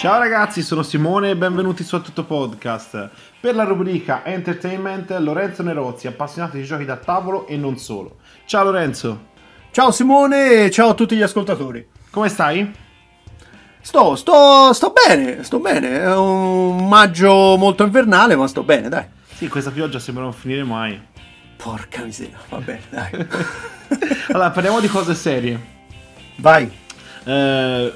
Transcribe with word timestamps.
Ciao 0.00 0.18
ragazzi, 0.18 0.62
sono 0.62 0.82
Simone 0.82 1.28
e 1.28 1.36
benvenuti 1.36 1.84
su 1.84 2.00
Tutto 2.00 2.24
Podcast. 2.24 3.10
Per 3.38 3.54
la 3.54 3.64
rubrica 3.64 4.24
Entertainment, 4.24 5.10
Lorenzo 5.18 5.62
Nerozzi, 5.62 6.06
appassionato 6.06 6.56
di 6.56 6.64
giochi 6.64 6.86
da 6.86 6.96
tavolo 6.96 7.46
e 7.46 7.58
non 7.58 7.76
solo. 7.76 8.16
Ciao 8.46 8.64
Lorenzo. 8.64 9.26
Ciao 9.70 9.90
Simone 9.90 10.64
e 10.64 10.70
ciao 10.70 10.88
a 10.88 10.94
tutti 10.94 11.16
gli 11.16 11.20
ascoltatori. 11.20 11.86
Come 12.08 12.30
stai? 12.30 12.72
Sto, 13.82 14.16
sto, 14.16 14.72
sto 14.72 14.94
bene, 15.06 15.44
sto 15.44 15.58
bene. 15.58 16.00
È 16.00 16.16
un 16.16 16.88
maggio 16.88 17.58
molto 17.58 17.84
invernale, 17.84 18.36
ma 18.36 18.46
sto 18.46 18.62
bene, 18.62 18.88
dai. 18.88 19.04
Sì, 19.34 19.48
questa 19.48 19.70
pioggia 19.70 19.98
sembra 19.98 20.22
non 20.22 20.32
finire 20.32 20.64
mai. 20.64 20.98
Porca 21.58 22.02
miseria, 22.04 22.38
va 22.48 22.56
bene, 22.56 22.82
dai. 22.88 23.10
allora, 24.32 24.48
parliamo 24.48 24.80
di 24.80 24.88
cose 24.88 25.14
serie. 25.14 25.60
Vai. 26.36 26.72
Eh, 27.24 27.92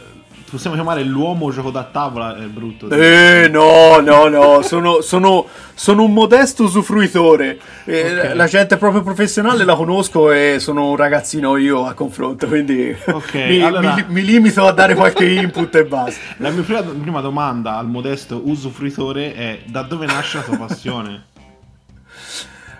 possiamo 0.54 0.76
chiamare 0.76 1.02
l'uomo 1.02 1.50
gioco 1.50 1.70
da 1.70 1.82
tavola, 1.84 2.36
è 2.36 2.44
brutto. 2.46 2.88
Eh, 2.90 3.48
no, 3.50 4.00
no, 4.00 4.28
no, 4.28 4.62
sono, 4.62 5.00
sono, 5.00 5.46
sono 5.74 6.04
un 6.04 6.12
modesto 6.12 6.64
usufruitore. 6.64 7.58
Eh, 7.84 8.02
Ok. 8.30 8.34
La 8.34 8.46
gente 8.46 8.76
proprio 8.76 9.02
professionale 9.02 9.64
la 9.64 9.74
conosco 9.74 10.30
e 10.30 10.56
sono 10.60 10.90
un 10.90 10.96
ragazzino 10.96 11.56
io 11.56 11.84
a 11.86 11.94
confronto, 11.94 12.46
quindi 12.46 12.94
Ok, 13.06 13.34
mi, 13.48 13.60
allora- 13.62 13.94
mi- 13.96 14.04
mi 14.08 14.24
limito 14.24 14.64
a 14.66 14.72
dare 14.72 14.94
qualche 14.94 15.24
input 15.28 15.74
e 15.74 15.84
basta. 15.84 16.20
La 16.38 16.50
mia 16.50 16.62
prima, 16.62 16.80
prima 16.82 17.20
domanda 17.20 17.76
al 17.76 17.88
modesto 17.88 18.40
usufruitore 18.44 19.34
è 19.34 19.60
da 19.66 19.82
dove 19.82 20.06
nasce 20.06 20.38
la 20.38 20.42
tua 20.44 20.56
passione? 20.58 21.24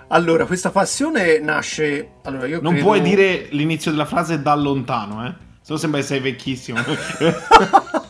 Allora, 0.08 0.44
questa 0.46 0.70
passione 0.70 1.40
nasce... 1.40 2.10
Allora, 2.24 2.46
Non 2.46 2.72
credo- 2.72 2.80
puoi 2.84 3.00
dire 3.00 3.48
l'inizio 3.50 3.90
della 3.90 4.04
frase 4.04 4.40
da 4.42 4.54
lontano, 4.54 5.26
eh? 5.26 5.32
Se 5.64 5.72
no 5.72 5.78
sembra 5.78 6.00
che 6.00 6.06
sei 6.06 6.20
vecchissimo. 6.20 6.78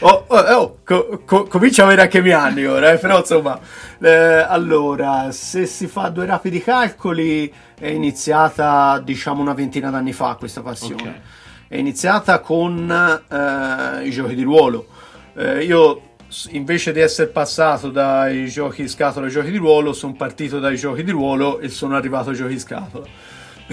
Oh, 0.00 0.24
oh, 0.28 0.36
oh, 0.36 0.78
co- 0.84 1.22
co- 1.24 1.46
comincia 1.46 1.82
a 1.82 1.86
avere 1.86 2.02
anche 2.02 2.18
i 2.18 2.22
miei 2.22 2.34
anni 2.34 2.64
ora, 2.66 2.92
eh, 2.92 2.98
però 2.98 3.18
insomma, 3.18 3.58
eh, 3.98 4.10
allora, 4.10 5.32
se 5.32 5.64
si 5.64 5.86
fa 5.86 6.10
due 6.10 6.26
rapidi 6.26 6.60
calcoli, 6.62 7.52
è 7.78 7.88
iniziata 7.88 9.00
diciamo 9.02 9.40
una 9.40 9.54
ventina 9.54 9.88
d'anni 9.88 10.12
fa 10.12 10.36
questa 10.38 10.60
passione. 10.60 11.08
Ok. 11.08 11.20
È 11.68 11.76
iniziata 11.76 12.40
con 12.40 12.90
eh, 12.90 14.06
i 14.06 14.10
giochi 14.10 14.34
di 14.34 14.42
ruolo. 14.42 14.86
Eh, 15.34 15.64
io 15.64 16.02
invece 16.50 16.92
di 16.92 17.00
essere 17.00 17.28
passato 17.28 17.90
dai 17.90 18.48
giochi 18.48 18.82
di 18.82 18.88
scatola 18.88 19.26
ai 19.26 19.32
giochi 19.32 19.50
di 19.50 19.56
ruolo, 19.56 19.94
sono 19.94 20.12
partito 20.12 20.58
dai 20.60 20.76
giochi 20.76 21.02
di 21.02 21.10
ruolo 21.10 21.58
e 21.58 21.68
sono 21.70 21.96
arrivato 21.96 22.30
ai 22.30 22.36
giochi 22.36 22.52
di 22.52 22.60
scatola. 22.60 23.06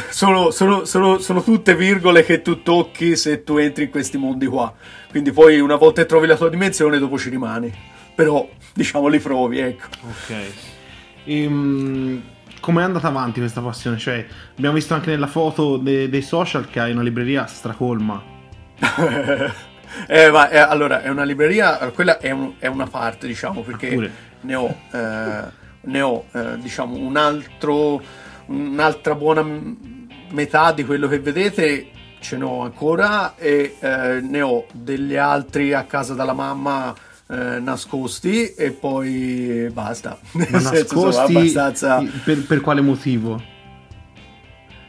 Sono, 0.09 0.49
sono- 0.51 0.85
sono- 0.85 1.19
sono 1.19 1.43
tutte 1.43 1.75
virgole 1.75 2.23
che 2.23 2.41
tu 2.41 2.63
tocchi 2.63 3.15
se 3.15 3.43
tu 3.43 3.57
entri 3.57 3.83
in 3.85 3.89
questi 3.91 4.17
mondi 4.17 4.47
qua. 4.47 4.73
Quindi 5.09 5.31
poi 5.31 5.59
una 5.59 5.75
volta 5.75 6.01
che 6.01 6.07
trovi 6.07 6.25
la 6.27 6.35
tua 6.35 6.49
dimensione, 6.49 6.97
dopo 6.97 7.17
ci 7.17 7.29
rimani. 7.29 7.71
Però, 8.15 8.47
diciamo, 8.73 9.07
li 9.07 9.19
provi, 9.19 9.59
ecco. 9.59 9.85
ok. 10.01 10.35
Ehm, 11.25 12.21
come 12.59 12.81
è 12.81 12.85
andata 12.85 13.07
avanti 13.07 13.39
questa 13.39 13.61
passione? 13.61 13.97
Cioè, 13.97 14.25
abbiamo 14.57 14.75
visto 14.75 14.93
anche 14.93 15.11
nella 15.11 15.27
foto 15.27 15.77
de- 15.77 16.09
dei 16.09 16.21
social 16.21 16.67
che 16.69 16.79
hai 16.79 16.91
una 16.91 17.01
libreria 17.03 17.45
stracolma. 17.45 18.21
Eh, 20.07 20.31
ma, 20.31 20.49
eh, 20.49 20.57
allora, 20.57 21.03
è 21.03 21.09
una 21.09 21.23
libreria, 21.23 21.77
quella 21.93 22.17
è, 22.17 22.31
un- 22.31 22.53
è 22.57 22.65
una 22.65 22.87
parte, 22.87 23.27
diciamo, 23.27 23.61
perché 23.61 23.89
Pure. 23.89 24.11
ne 24.41 24.55
ho, 24.55 24.75
eh, 24.91 25.41
ne 25.81 26.01
ho 26.01 26.25
eh, 26.31 26.57
diciamo, 26.57 26.95
un 26.97 27.15
altro, 27.15 28.01
un'altra 28.47 29.15
buona 29.15 29.45
metà 30.31 30.71
di 30.71 30.83
quello 30.83 31.07
che 31.07 31.19
vedete 31.19 31.87
ce 32.19 32.37
n'ho 32.37 32.61
ancora 32.61 33.35
e 33.35 33.75
eh, 33.79 34.21
ne 34.21 34.41
ho 34.41 34.65
degli 34.71 35.15
altri 35.15 35.73
a 35.73 35.83
casa 35.83 36.13
dalla 36.13 36.33
mamma 36.33 36.95
eh, 37.27 37.59
nascosti 37.59 38.53
e 38.53 38.71
poi 38.71 39.69
basta. 39.71 40.17
Ma 40.31 40.45
nascosti 40.59 41.35
abbastanza... 41.35 42.03
per, 42.23 42.45
per 42.45 42.61
quale 42.61 42.81
motivo? 42.81 43.51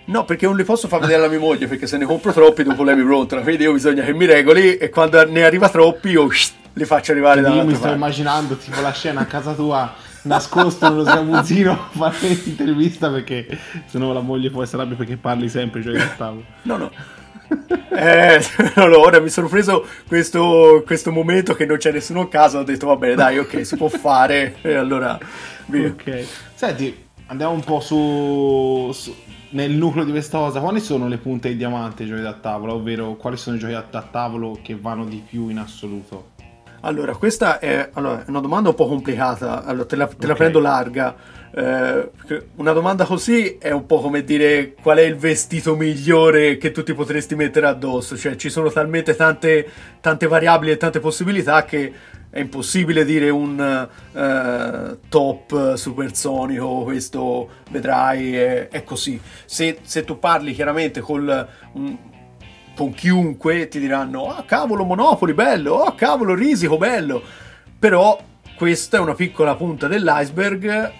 No, 0.06 0.24
perché 0.24 0.46
non 0.46 0.56
li 0.56 0.64
posso 0.64 0.86
far 0.86 1.00
vedere 1.00 1.18
alla 1.18 1.28
mia 1.28 1.38
moglie, 1.38 1.66
perché 1.66 1.86
se 1.86 1.96
ne 1.96 2.04
compro 2.04 2.32
troppi 2.32 2.62
dopo 2.62 2.84
lei 2.84 2.94
mi 2.94 3.02
brontola, 3.02 3.40
quindi 3.40 3.62
io 3.62 3.72
bisogna 3.72 4.04
che 4.04 4.12
mi 4.12 4.26
regoli 4.26 4.76
e 4.76 4.90
quando 4.90 5.24
ne 5.24 5.44
arriva 5.44 5.70
troppi 5.70 6.10
io 6.10 6.28
li 6.74 6.84
faccio 6.84 7.12
arrivare 7.12 7.40
Io 7.40 7.64
mi 7.64 7.72
sto 7.72 7.82
parte. 7.82 7.96
immaginando 7.96 8.56
tipo 8.56 8.80
la 8.80 8.92
scena 8.92 9.20
a 9.20 9.24
casa 9.24 9.54
tua 9.54 9.92
nascosto 10.24 10.88
nello 10.88 11.04
sgabuzzino 11.04 11.72
a 11.72 11.88
fare 11.90 12.28
l'intervista 12.28 13.10
perché 13.10 13.46
se 13.86 13.98
no 13.98 14.12
la 14.12 14.20
moglie 14.20 14.50
può 14.50 14.62
essere 14.62 14.82
arrabbia 14.82 14.98
perché 14.98 15.16
parli 15.16 15.48
sempre 15.48 15.80
giochi 15.80 15.98
da 15.98 16.14
tavolo. 16.16 16.44
No, 16.62 16.76
no. 16.76 16.90
Eh, 17.90 18.40
no, 18.76 18.86
no, 18.86 19.00
ora 19.00 19.20
mi 19.20 19.28
sono 19.28 19.48
preso 19.48 19.86
questo, 20.06 20.82
questo 20.84 21.12
momento 21.12 21.54
che 21.54 21.66
non 21.66 21.76
c'è 21.76 21.92
nessuno 21.92 22.22
a 22.22 22.28
casa, 22.28 22.58
ho 22.58 22.64
detto 22.64 22.86
va 22.86 22.96
bene, 22.96 23.14
dai, 23.14 23.38
ok, 23.38 23.64
si 23.64 23.76
può 23.76 23.88
fare, 23.88 24.56
e 24.62 24.74
allora 24.74 25.18
via. 25.66 25.88
Ok. 25.88 26.26
Senti, 26.54 27.06
andiamo 27.26 27.52
un 27.52 27.62
po' 27.62 27.80
su, 27.80 28.90
su- 28.92 29.14
nel 29.50 29.70
nucleo 29.72 30.04
di 30.04 30.10
questa 30.10 30.38
cosa. 30.38 30.60
Quali 30.60 30.80
sono 30.80 31.08
le 31.08 31.18
punte 31.18 31.48
di 31.50 31.56
diamante 31.56 32.02
dei 32.02 32.08
giochi 32.08 32.22
da 32.22 32.34
tavola? 32.34 32.72
Ovvero, 32.72 33.14
quali 33.14 33.36
sono 33.36 33.56
i 33.56 33.58
giochi 33.58 33.72
da 33.90 34.02
tavolo 34.02 34.58
che 34.62 34.76
vanno 34.76 35.04
di 35.04 35.22
più 35.26 35.48
in 35.48 35.58
assoluto? 35.58 36.32
Allora, 36.86 37.16
questa 37.16 37.60
è, 37.60 37.88
allora, 37.94 38.22
una 38.26 38.40
domanda 38.40 38.68
un 38.68 38.74
po' 38.74 38.86
complicata, 38.86 39.64
allora, 39.64 39.86
te, 39.86 39.96
la, 39.96 40.06
te 40.06 40.26
la 40.26 40.32
Ok. 40.32 40.38
prendo 40.38 40.60
larga. 40.60 41.16
eh, 41.56 42.10
una 42.56 42.72
domanda 42.72 43.04
così 43.06 43.56
è 43.58 43.70
un 43.70 43.86
po' 43.86 44.00
come 44.00 44.22
dire 44.22 44.74
qual 44.82 44.98
è 44.98 45.02
il 45.02 45.16
vestito 45.16 45.76
migliore 45.76 46.58
che 46.58 46.72
tu 46.72 46.82
ti 46.82 46.92
potresti 46.92 47.36
mettere 47.36 47.68
addosso, 47.68 48.18
cioè 48.18 48.36
ci 48.36 48.50
sono 48.50 48.70
talmente 48.70 49.16
tante, 49.16 49.66
tante 50.00 50.26
variabili 50.26 50.72
e 50.72 50.76
tante 50.76 51.00
possibilità 51.00 51.64
che 51.64 51.92
è 52.28 52.40
impossibile 52.40 53.04
dire 53.06 53.30
un 53.30 53.88
eh, 54.12 54.98
top 55.08 55.74
supersonico, 55.76 56.82
questo 56.82 57.48
vedrai, 57.70 58.36
è, 58.36 58.68
è 58.68 58.84
così. 58.84 59.18
Se, 59.46 59.78
se 59.82 60.04
tu 60.04 60.18
parli 60.18 60.52
chiaramente 60.52 61.00
col, 61.00 61.48
un- 61.72 61.96
con 62.74 62.92
chiunque 62.92 63.68
ti 63.68 63.78
diranno 63.78 64.34
ah 64.34 64.44
cavolo 64.44 64.84
Monopoli 64.84 65.32
bello, 65.34 65.74
oh 65.74 65.94
cavolo 65.94 66.34
Risico 66.34 66.76
bello, 66.76 67.22
però 67.78 68.18
questa 68.56 68.96
è 68.98 69.00
una 69.00 69.14
piccola 69.14 69.54
punta 69.56 69.86
dell'iceberg 69.88 70.92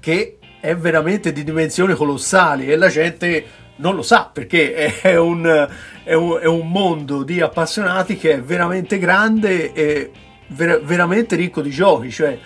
che 0.00 0.38
è 0.60 0.76
veramente 0.76 1.32
di 1.32 1.42
dimensioni 1.44 1.94
colossali 1.94 2.66
e 2.70 2.76
la 2.76 2.88
gente 2.88 3.44
non 3.76 3.94
lo 3.96 4.02
sa 4.02 4.30
perché 4.32 5.00
è 5.00 5.16
un, 5.16 5.68
è 6.04 6.14
un- 6.14 6.38
è 6.40 6.46
un 6.46 6.68
mondo 6.70 7.22
di 7.24 7.40
appassionati 7.40 8.16
che 8.16 8.34
è 8.34 8.40
veramente 8.40 8.98
grande 8.98 9.72
e 9.72 10.10
ver- 10.48 10.82
veramente 10.82 11.34
ricco 11.36 11.60
di 11.62 11.70
giochi, 11.70 12.10
cioè 12.10 12.38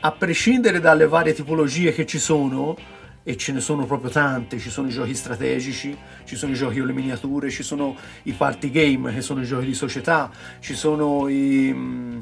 a 0.00 0.12
prescindere 0.12 0.80
dalle 0.80 1.06
varie 1.06 1.32
tipologie 1.34 1.92
che 1.92 2.06
ci 2.06 2.18
sono, 2.18 2.76
e 3.22 3.36
ce 3.36 3.52
ne 3.52 3.60
sono 3.60 3.86
proprio 3.86 4.10
tante, 4.10 4.58
ci 4.58 4.70
sono 4.70 4.88
i 4.88 4.90
giochi 4.90 5.14
strategici, 5.14 5.96
ci 6.24 6.36
sono 6.36 6.52
i 6.52 6.54
giochi 6.54 6.78
con 6.78 6.86
le 6.86 6.92
miniature, 6.92 7.50
ci 7.50 7.62
sono 7.62 7.96
i 8.24 8.32
party 8.32 8.70
game 8.70 9.12
che 9.12 9.20
sono 9.20 9.42
i 9.42 9.44
giochi 9.44 9.66
di 9.66 9.74
società, 9.74 10.30
ci 10.60 10.74
sono 10.74 11.28
i, 11.28 12.20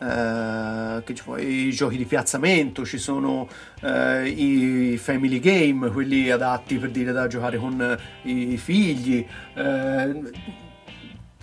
eh, 0.00 1.02
i 1.38 1.72
giochi 1.72 1.96
di 1.96 2.04
piazzamento, 2.04 2.84
ci 2.84 2.98
sono 2.98 3.48
eh, 3.80 4.28
i 4.28 4.96
family 4.98 5.40
game, 5.40 5.90
quelli 5.90 6.30
adatti 6.30 6.76
per 6.76 6.90
dire 6.90 7.12
da 7.12 7.26
giocare 7.26 7.56
con 7.56 7.98
i 8.22 8.56
figli. 8.56 9.26
eh, 9.54 10.66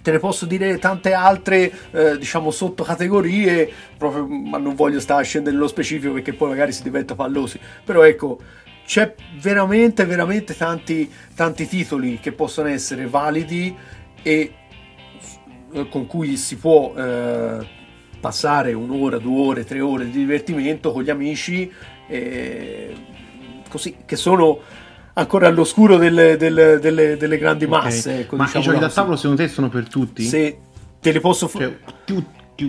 te 0.05 0.11
ne 0.11 0.19
posso 0.19 0.45
dire 0.45 0.77
tante 0.77 1.13
altre, 1.13 1.71
eh, 1.89 2.19
diciamo, 2.19 2.51
sottocategorie, 2.51 3.67
proprio, 3.97 4.27
ma 4.27 4.59
non 4.59 4.75
voglio 4.75 4.99
stare 4.99 5.21
a 5.21 5.25
scendere 5.25 5.55
nello 5.55 5.67
specifico 5.67 6.13
perché 6.13 6.33
poi 6.33 6.49
magari 6.49 6.71
si 6.73 6.83
diventa 6.83 7.15
pallosi. 7.15 7.59
Però 7.83 8.03
ecco, 8.03 8.37
c'è 8.85 9.15
veramente, 9.41 10.05
veramente 10.05 10.55
tanti, 10.55 11.11
tanti 11.33 11.67
titoli 11.67 12.19
che 12.19 12.33
possono 12.33 12.67
essere 12.67 13.07
validi 13.07 13.75
e 14.21 14.53
eh, 15.73 15.89
con 15.89 16.05
cui 16.05 16.37
si 16.37 16.57
può 16.57 16.93
eh, 16.95 17.67
passare 18.19 18.73
un'ora, 18.73 19.17
due 19.17 19.47
ore, 19.47 19.63
tre 19.63 19.81
ore 19.81 20.05
di 20.05 20.19
divertimento 20.19 20.91
con 20.91 21.01
gli 21.01 21.09
amici, 21.09 21.71
eh, 22.07 22.93
così, 23.67 23.95
che 24.05 24.15
sono 24.15 24.59
ancora 25.17 25.47
all'oscuro 25.47 25.97
delle, 25.97 26.37
delle- 26.37 26.79
delle- 26.79 27.17
delle 27.17 27.37
grandi 27.37 27.65
Ok. 27.65 27.69
masse. 27.71 28.19
ecco, 28.19 28.35
Ma 28.37 28.43
i 28.43 28.45
diciamo 28.45 28.63
giochi 28.65 28.79
da 28.79 28.89
tavolo 28.89 29.15
secondo 29.15 29.41
te 29.41 29.47
sono 29.49 29.69
per 29.69 29.87
tutti? 29.89 30.23
Se 30.23 30.57
te 31.01 31.11
li 31.11 31.19
posso 31.19 31.47
fare. 31.47 31.79
Cioè, 32.05 32.23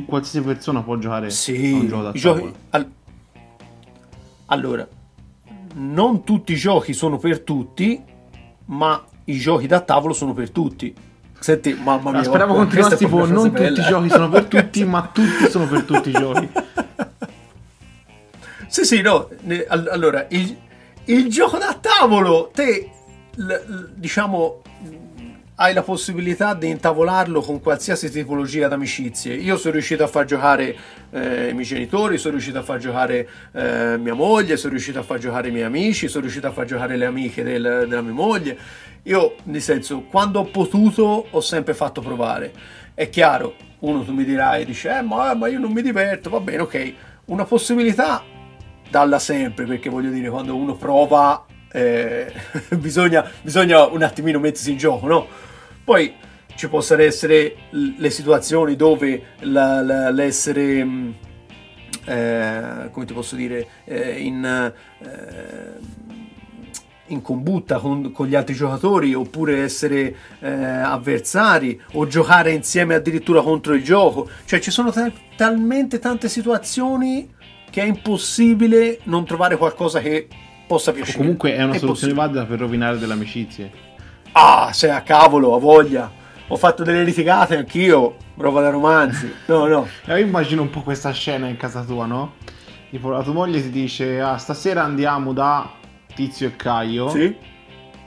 qualsiasi 0.06 0.44
persona 0.46 0.82
può 0.82 0.96
giocare 0.98 1.30
Sì, 1.30 1.72
a 1.72 1.76
un 1.76 1.86
gioco 1.88 2.02
da 2.02 2.10
i 2.14 2.20
tavolo. 2.20 2.40
giochi. 2.42 2.54
al- 2.70 2.90
Allora, 4.46 4.86
non 5.74 6.22
tutti 6.24 6.52
i 6.52 6.56
giochi 6.56 6.92
sono 6.92 7.18
per 7.18 7.40
tutti, 7.40 8.00
ma 8.66 9.04
i 9.24 9.36
giochi 9.38 9.66
da 9.66 9.80
tavolo 9.80 10.12
sono 10.14 10.32
per 10.34 10.50
tutti. 10.50 10.94
Senti, 11.38 11.74
mamma 11.74 12.10
mia. 12.12 12.20
Ah, 12.20 12.24
speriamo 12.24 12.54
continuasse 12.54 12.96
questa 12.96 13.04
è 13.06 13.08
tipo 13.08 13.18
non 13.26 13.28
frase 13.28 13.48
tutti 13.50 13.62
i 13.62 13.64
bella. 13.74 13.88
giochi 13.88 14.08
sono 14.08 14.28
per 14.28 14.44
tutti, 14.44 14.84
ma 14.86 15.10
tutti 15.12 15.50
sono 15.50 15.66
per 15.66 15.82
tutti 15.82 16.08
i 16.08 16.12
giochi. 16.12 16.48
Sì, 18.68 18.84
sì, 18.84 19.00
no. 19.00 19.28
allora, 19.68 20.26
il, 20.30 20.56
il 21.06 21.28
gioco 21.28 21.58
da 21.58 21.78
tavolo, 21.80 22.50
te, 22.52 22.90
diciamo, 23.94 24.62
hai 25.56 25.72
la 25.72 25.82
possibilità 25.82 26.52
di 26.54 26.68
intavolarlo 26.68 27.40
con 27.40 27.60
qualsiasi 27.60 28.10
tipologia 28.10 28.68
d'amicizie. 28.68 29.34
Io 29.34 29.56
sono 29.56 29.74
riuscito 29.74 30.04
a 30.04 30.06
far 30.08 30.24
giocare 30.24 30.76
eh, 31.10 31.48
i 31.48 31.52
miei 31.54 31.64
genitori, 31.64 32.18
sono 32.18 32.32
riuscito 32.32 32.58
a 32.58 32.62
far 32.62 32.78
giocare 32.78 33.28
eh, 33.52 33.96
mia 33.98 34.14
moglie, 34.14 34.56
sono 34.56 34.72
riuscito 34.72 34.98
a 34.98 35.02
far 35.02 35.18
giocare 35.18 35.48
i 35.48 35.52
miei 35.52 35.64
amici, 35.64 36.08
sono 36.08 36.22
riuscito 36.22 36.48
a 36.48 36.50
far 36.50 36.66
giocare 36.66 36.96
le 36.96 37.06
amiche 37.06 37.42
del, 37.42 37.86
della 37.88 38.02
mia 38.02 38.12
moglie. 38.12 38.58
Io, 39.04 39.36
nel 39.44 39.62
senso, 39.62 40.02
quando 40.10 40.40
ho 40.40 40.44
potuto, 40.44 41.28
ho 41.30 41.40
sempre 41.40 41.72
fatto 41.72 42.00
provare. 42.00 42.52
È 42.92 43.08
chiaro, 43.08 43.54
uno 43.78 44.02
tu 44.02 44.12
mi 44.12 44.24
dirai, 44.24 44.64
dice, 44.64 44.98
eh, 44.98 45.02
ma, 45.02 45.34
ma 45.34 45.46
io 45.46 45.60
non 45.60 45.70
mi 45.70 45.82
diverto, 45.82 46.30
va 46.30 46.40
bene, 46.40 46.62
ok. 46.62 46.94
Una 47.26 47.44
possibilità 47.44 48.22
dalla 48.90 49.18
sempre, 49.18 49.64
perché 49.64 49.88
voglio 49.88 50.10
dire, 50.10 50.28
quando 50.28 50.54
uno 50.54 50.74
prova 50.74 51.44
eh, 51.72 52.32
bisogna, 52.78 53.28
bisogna, 53.42 53.86
un 53.86 54.02
attimino 54.02 54.38
mettersi 54.38 54.70
in 54.70 54.78
gioco, 54.78 55.06
no? 55.06 55.26
Poi 55.84 56.14
ci 56.54 56.68
possono 56.68 57.02
essere 57.02 57.54
le 57.70 58.10
situazioni 58.10 58.76
dove 58.76 59.34
la, 59.40 59.82
la, 59.82 60.10
l'essere, 60.10 60.84
mm, 60.84 61.10
eh, 62.06 62.88
come 62.90 63.04
ti 63.04 63.12
posso 63.12 63.36
dire, 63.36 63.66
eh, 63.84 64.20
in, 64.20 64.44
eh, 64.44 65.78
in 67.08 67.20
combutta 67.20 67.78
con, 67.78 68.10
con, 68.10 68.26
gli 68.26 68.34
altri 68.34 68.54
giocatori 68.54 69.12
oppure 69.12 69.58
essere 69.62 70.16
eh, 70.40 70.50
avversari 70.50 71.80
o 71.92 72.06
giocare 72.06 72.52
insieme 72.52 72.94
addirittura 72.94 73.42
contro 73.42 73.74
il 73.74 73.84
gioco. 73.84 74.28
Cioè 74.46 74.58
ci 74.60 74.70
sono 74.70 74.90
ta- 74.90 75.12
talmente 75.36 75.98
tante 75.98 76.28
situazioni 76.30 77.34
che 77.76 77.82
è 77.82 77.84
impossibile 77.84 79.00
non 79.02 79.26
trovare 79.26 79.58
qualcosa 79.58 80.00
che 80.00 80.28
possa 80.66 80.92
piacere. 80.92 81.18
O 81.18 81.20
comunque 81.20 81.54
è 81.54 81.62
una 81.62 81.74
è 81.74 81.78
soluzione 81.78 82.14
valida 82.14 82.46
per 82.46 82.58
rovinare 82.58 82.96
delle 82.96 83.12
amicizie. 83.12 83.70
Ah, 84.32 84.70
sei 84.72 84.88
a 84.88 85.02
cavolo, 85.02 85.54
a 85.54 85.58
voglia. 85.58 86.10
Ho 86.48 86.56
fatto 86.56 86.84
delle 86.84 87.04
litigate 87.04 87.54
anch'io, 87.54 88.16
roba 88.38 88.62
da 88.62 88.70
romanzi. 88.70 89.30
No, 89.44 89.66
no. 89.66 89.86
Io 90.06 90.16
immagino 90.16 90.62
un 90.62 90.70
po' 90.70 90.80
questa 90.80 91.10
scena 91.10 91.48
in 91.48 91.58
casa 91.58 91.82
tua, 91.82 92.06
no? 92.06 92.36
Tipo 92.88 93.10
la 93.10 93.22
tua 93.22 93.34
moglie 93.34 93.60
ti 93.60 93.68
dice, 93.68 94.22
ah, 94.22 94.38
stasera 94.38 94.82
andiamo 94.82 95.34
da 95.34 95.70
Tizio 96.14 96.46
e 96.46 96.56
Caio. 96.56 97.10
Sì. 97.10 97.36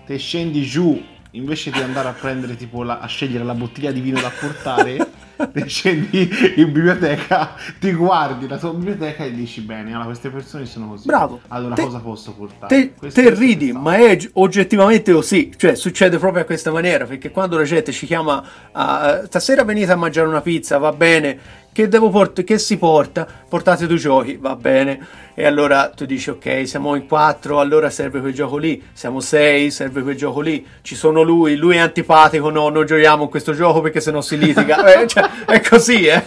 Te 0.03 0.17
scendi 0.17 0.63
giù 0.63 0.99
invece 1.33 1.69
di 1.69 1.79
andare 1.79 2.07
a 2.07 2.13
prendere 2.13 2.55
tipo 2.55 2.81
la, 2.81 2.97
a 2.97 3.05
scegliere 3.05 3.43
la 3.43 3.53
bottiglia 3.53 3.91
di 3.91 4.01
vino 4.01 4.19
da 4.19 4.31
portare. 4.31 4.97
scendi 5.65 6.29
in 6.55 6.71
biblioteca, 6.71 7.55
ti 7.79 7.93
guardi 7.93 8.47
la 8.47 8.57
tua 8.57 8.73
biblioteca 8.73 9.23
e 9.23 9.33
dici 9.33 9.61
bene, 9.61 9.91
allora 9.91 10.05
queste 10.05 10.29
persone 10.29 10.65
sono 10.65 10.89
così. 10.89 11.07
Bravo. 11.07 11.41
Allora 11.47 11.75
te, 11.75 11.83
cosa 11.83 11.99
posso 11.99 12.33
portare? 12.33 12.93
Te, 12.93 13.09
te 13.09 13.33
ridi, 13.33 13.71
ma 13.71 13.95
è 13.95 14.17
oggettivamente 14.33 15.13
così, 15.13 15.51
cioè 15.55 15.75
succede 15.75 16.17
proprio 16.17 16.43
a 16.43 16.45
questa 16.45 16.71
maniera, 16.71 17.05
perché 17.05 17.31
quando 17.31 17.57
la 17.57 17.63
gente 17.63 17.91
ci 17.91 18.05
chiama 18.05 18.43
a, 18.71 19.23
stasera 19.25 19.63
venite 19.63 19.91
a 19.91 19.95
mangiare 19.95 20.27
una 20.27 20.41
pizza, 20.41 20.77
va 20.77 20.91
bene, 20.91 21.39
che, 21.79 21.87
devo 21.87 22.09
port- 22.09 22.43
che 22.43 22.57
si 22.57 22.77
porta? 22.77 23.25
Portate 23.47 23.87
due 23.87 23.95
giochi, 23.95 24.35
va 24.35 24.53
bene. 24.57 24.99
E 25.33 25.45
allora 25.45 25.89
tu 25.95 26.05
dici 26.05 26.29
ok, 26.29 26.67
siamo 26.67 26.93
in 26.95 27.07
quattro, 27.07 27.61
allora 27.61 27.89
serve 27.89 28.19
quel 28.19 28.33
gioco 28.33 28.57
lì. 28.57 28.83
Siamo 28.91 29.21
sei, 29.21 29.71
serve 29.71 30.01
quel 30.01 30.17
gioco 30.17 30.41
lì. 30.41 30.65
Ci 30.81 30.95
sono 30.95 31.21
lui, 31.21 31.55
lui 31.55 31.77
è 31.77 31.79
antipatico, 31.79 32.49
no, 32.49 32.67
non 32.67 32.85
giochiamo 32.85 33.23
in 33.23 33.29
questo 33.29 33.53
gioco 33.53 33.79
perché 33.79 34.01
sennò 34.01 34.19
si 34.19 34.37
litiga. 34.37 34.83
eh, 35.01 35.07
cioè, 35.07 35.29
è 35.45 35.61
così, 35.61 36.05
eh. 36.05 36.21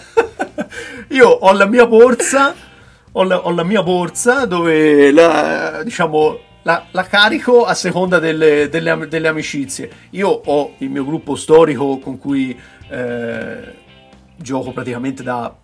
Io 1.08 1.28
ho 1.28 1.52
la 1.52 1.66
mia 1.66 1.86
borsa, 1.86 2.54
ho 3.12 3.22
la, 3.22 3.40
ho 3.40 3.50
la 3.50 3.64
mia 3.64 3.82
borsa 3.82 4.46
dove 4.46 5.12
la, 5.12 5.82
diciamo, 5.84 6.38
la, 6.62 6.86
la, 6.92 7.04
carico 7.04 7.66
a 7.66 7.74
seconda 7.74 8.18
delle, 8.18 8.70
delle, 8.70 9.06
delle, 9.06 9.28
amicizie. 9.28 9.90
Io 10.12 10.28
ho 10.28 10.76
il 10.78 10.88
mio 10.88 11.04
gruppo 11.04 11.34
storico 11.34 11.98
con 11.98 12.16
cui 12.18 12.58
eh, 12.88 13.80
gioco 14.42 14.72
praticamente 14.72 15.22
da 15.22 15.56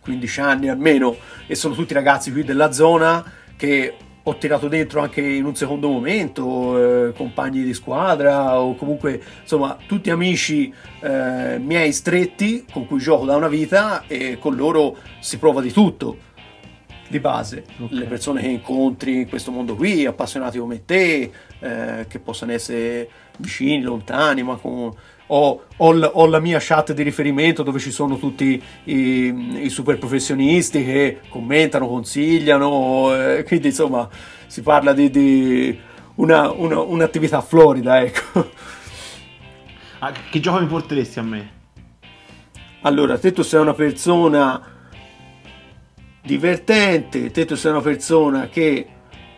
15 0.00 0.40
anni 0.40 0.68
almeno 0.68 1.16
e 1.46 1.54
sono 1.54 1.74
tutti 1.74 1.92
ragazzi 1.92 2.32
qui 2.32 2.44
della 2.44 2.72
zona 2.72 3.24
che 3.56 3.94
ho 4.22 4.36
tirato 4.36 4.68
dentro 4.68 5.00
anche 5.00 5.22
in 5.22 5.44
un 5.44 5.54
secondo 5.54 5.88
momento, 5.88 7.08
eh, 7.08 7.12
compagni 7.12 7.62
di 7.62 7.72
squadra 7.72 8.60
o 8.60 8.74
comunque 8.74 9.20
insomma 9.40 9.76
tutti 9.86 10.10
amici 10.10 10.72
eh, 11.00 11.58
miei 11.58 11.92
stretti 11.92 12.66
con 12.70 12.86
cui 12.86 12.98
gioco 12.98 13.24
da 13.24 13.36
una 13.36 13.48
vita 13.48 14.04
e 14.06 14.38
con 14.38 14.54
loro 14.54 14.96
si 15.20 15.38
prova 15.38 15.62
di 15.62 15.72
tutto 15.72 16.26
di 17.08 17.20
base. 17.20 17.64
Okay. 17.78 17.98
Le 17.98 18.04
persone 18.04 18.42
che 18.42 18.48
incontri 18.48 19.20
in 19.20 19.28
questo 19.28 19.50
mondo 19.50 19.74
qui, 19.74 20.04
appassionati 20.04 20.58
come 20.58 20.84
te, 20.84 21.30
eh, 21.58 22.04
che 22.06 22.18
possano 22.18 22.52
essere 22.52 23.08
vicini, 23.38 23.80
lontani, 23.80 24.42
ma 24.42 24.56
con 24.56 24.92
ho, 25.28 25.62
ho, 25.76 25.98
ho, 25.98 26.26
la 26.26 26.40
mia 26.40 26.58
chat 26.60 26.92
di 26.92 27.02
riferimento 27.02 27.62
dove 27.62 27.78
ci 27.78 27.90
sono 27.90 28.18
tutti 28.18 28.62
i, 28.84 29.62
i 29.64 29.68
super 29.68 29.98
professionisti 29.98 30.84
che 30.84 31.20
commentano, 31.28 31.86
consigliano, 31.86 33.14
eh, 33.14 33.44
quindi 33.44 33.68
insomma 33.68 34.08
si 34.46 34.62
parla 34.62 34.92
di, 34.92 35.10
di 35.10 35.78
una, 36.16 36.50
una, 36.50 36.80
un'attività 36.80 37.40
florida, 37.40 38.00
ecco. 38.00 38.50
Ah, 40.00 40.12
che 40.12 40.38
gioco 40.38 40.60
mi 40.60 40.66
porteresti 40.66 41.18
a 41.18 41.22
me? 41.22 41.50
Allora, 42.82 43.18
te 43.18 43.32
tu 43.32 43.42
sei 43.42 43.60
una 43.60 43.74
persona 43.74 44.62
divertente, 46.22 47.30
te 47.32 47.44
tu 47.44 47.56
sei 47.56 47.72
una 47.72 47.80
persona 47.80 48.48
che 48.48 48.86